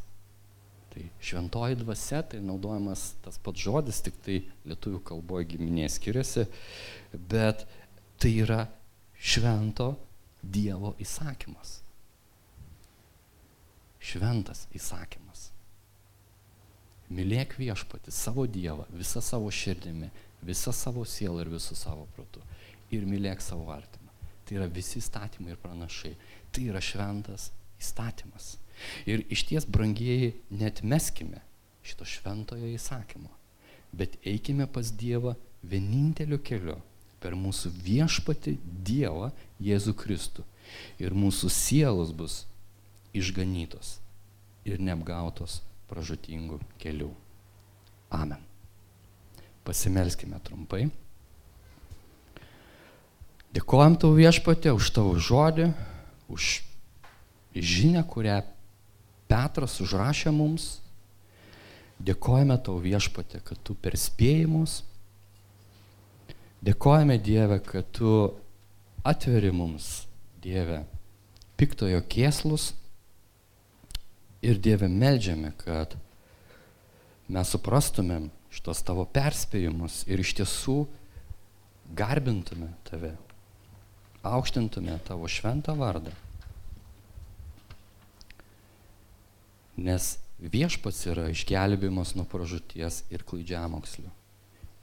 Tai 0.93 1.03
šventoji 1.19 1.81
dvasia, 1.83 2.23
tai 2.23 2.39
naudojamas 2.41 3.09
tas 3.25 3.35
pats 3.43 3.59
žodis, 3.59 3.99
tik 4.07 4.23
tai 4.23 4.39
lietuvių 4.69 5.03
kalboje 5.11 5.51
giminė 5.51 5.91
skiriasi, 5.91 6.47
bet 7.11 7.67
tai 8.17 8.37
yra 8.45 8.63
švento 9.19 9.97
Dievo 10.47 10.93
įsakymas. 11.01 11.81
Šventas 13.99 14.67
įsakymas. 14.77 15.26
Mylėk 17.07 17.55
viešpati 17.55 18.11
savo 18.11 18.43
Dievą 18.47 18.83
visą 18.91 19.21
savo 19.23 19.51
širdimi, 19.53 20.09
visą 20.43 20.73
savo 20.75 21.05
sielą 21.07 21.45
ir 21.45 21.51
visų 21.53 21.77
savo 21.79 22.07
protų. 22.15 22.43
Ir 22.91 23.07
mylėk 23.07 23.43
savo 23.43 23.69
artimą. 23.71 24.11
Tai 24.47 24.59
yra 24.59 24.67
visi 24.71 24.99
įstatymai 24.99 25.53
ir 25.53 25.61
pranašai. 25.63 26.13
Tai 26.51 26.63
yra 26.67 26.81
šventas 26.83 27.49
įstatymas. 27.79 28.55
Ir 29.09 29.23
iš 29.33 29.43
ties, 29.49 29.65
brangieji, 29.65 30.35
net 30.51 30.83
meskime 30.83 31.41
šito 31.87 32.05
šventojo 32.07 32.67
įsakymo, 32.75 33.31
bet 33.95 34.17
eikime 34.27 34.67
pas 34.67 34.91
Dievą 34.91 35.35
vieninteliu 35.63 36.39
keliu 36.43 36.77
per 37.23 37.35
mūsų 37.39 37.71
viešpati 37.83 38.57
Dievą 38.87 39.31
Jėzų 39.63 39.95
Kristų. 39.97 40.43
Ir 40.99 41.15
mūsų 41.15 41.49
sielos 41.53 42.11
bus 42.11 42.41
išganytos 43.15 43.97
ir 44.67 44.81
neapgautos 44.83 45.61
pražutingų 45.89 46.59
kelių. 46.81 47.09
Amen. 48.13 48.39
Pasimelskime 49.67 50.39
trumpai. 50.43 50.87
Dėkojom 53.55 53.95
tau 53.99 54.11
viešpatė 54.15 54.73
už 54.75 54.91
tavo 54.95 55.15
žodį, 55.19 55.71
už 56.31 56.59
žinę, 57.55 58.03
kurią 58.07 58.41
Petras 59.27 59.79
užrašė 59.83 60.31
mums. 60.31 60.77
Dėkojame 61.97 62.55
tau 62.63 62.77
viešpatė, 62.79 63.41
kad 63.43 63.59
tu 63.65 63.75
perspėjimus. 63.75 64.83
Dėkojame 66.63 67.17
Dieve, 67.21 67.59
kad 67.65 67.89
tu 67.95 68.11
atveri 69.07 69.51
mums, 69.53 70.05
Dieve, 70.43 70.83
piktojo 71.57 72.03
kėslus. 72.09 72.71
Ir 74.45 74.59
Dieve 74.61 74.89
melžiame, 74.91 75.53
kad 75.57 75.95
mes 77.27 77.49
suprastumėm 77.49 78.29
šitos 78.53 78.83
tavo 78.85 79.05
perspėjimus 79.09 80.03
ir 80.07 80.21
iš 80.21 80.35
tiesų 80.39 80.77
garbintume 81.97 82.69
tave, 82.87 83.15
aukštintume 84.27 84.99
tavo 85.07 85.29
šventą 85.31 85.75
vardą. 85.77 86.13
Nes 89.77 90.15
viešpats 90.41 91.03
yra 91.11 91.27
išgelbėjimas 91.33 92.15
nuo 92.17 92.25
pražūties 92.29 93.03
ir 93.13 93.25
klaidžiamokslių. 93.27 94.09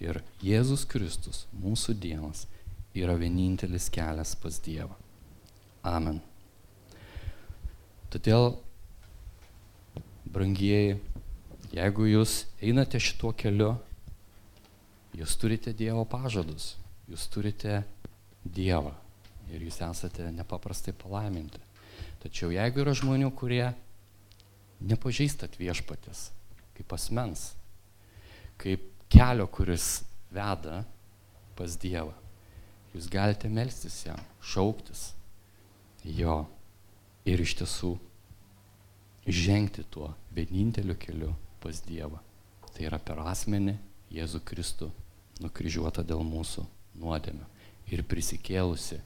Ir 0.02 0.20
Jėzus 0.42 0.84
Kristus, 0.90 1.44
mūsų 1.54 1.94
Dievas, 2.02 2.44
yra 2.94 3.14
vienintelis 3.18 3.88
kelias 3.92 4.34
pas 4.38 4.58
Dievą. 4.62 4.94
Amen. 5.86 6.20
Todėl, 8.12 8.54
brangieji, 10.34 10.98
jeigu 11.74 12.08
jūs 12.08 12.44
einate 12.62 13.00
šituo 13.02 13.32
keliu, 13.38 13.74
jūs 15.14 15.36
turite 15.38 15.74
Dievo 15.76 16.04
pažadus, 16.10 16.74
jūs 17.10 17.26
turite 17.30 17.82
Dievą 18.44 18.94
ir 19.52 19.62
jūs 19.66 19.80
esate 19.84 20.30
nepaprastai 20.34 20.94
palaiminti. 20.96 21.60
Tačiau 22.24 22.50
jeigu 22.54 22.82
yra 22.82 22.94
žmonių, 22.96 23.30
kurie 23.36 23.66
nepažįstat 24.84 25.58
viešpatės 25.60 26.30
kaip 26.74 26.94
asmens, 26.96 27.52
kaip 28.58 28.88
kelio, 29.12 29.46
kuris 29.46 30.02
veda 30.34 30.82
pas 31.54 31.76
Dievą. 31.78 32.14
Jūs 32.94 33.06
galite 33.10 33.50
melstis 33.50 34.04
jam, 34.06 34.18
šauktis 34.42 35.12
jo 36.04 36.44
ir 37.26 37.40
iš 37.42 37.56
tiesų 37.60 37.94
žengti 39.26 39.84
tuo 39.90 40.14
vieninteliu 40.34 40.96
keliu 41.00 41.32
pas 41.60 41.80
Dievą. 41.86 42.20
Tai 42.74 42.86
yra 42.88 42.98
per 42.98 43.22
asmenį 43.24 43.76
Jėzų 44.14 44.42
Kristų 44.46 44.90
nukryžiuotą 45.42 46.04
dėl 46.06 46.22
mūsų 46.26 46.66
nuodėmio 47.00 47.46
ir 47.90 48.04
prisikėlusi 48.08 49.00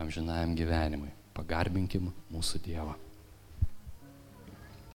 amžinajam 0.00 0.54
gyvenimui. 0.58 1.12
Pagarbinkim 1.34 2.12
mūsų 2.30 2.60
Dievą. 2.62 2.94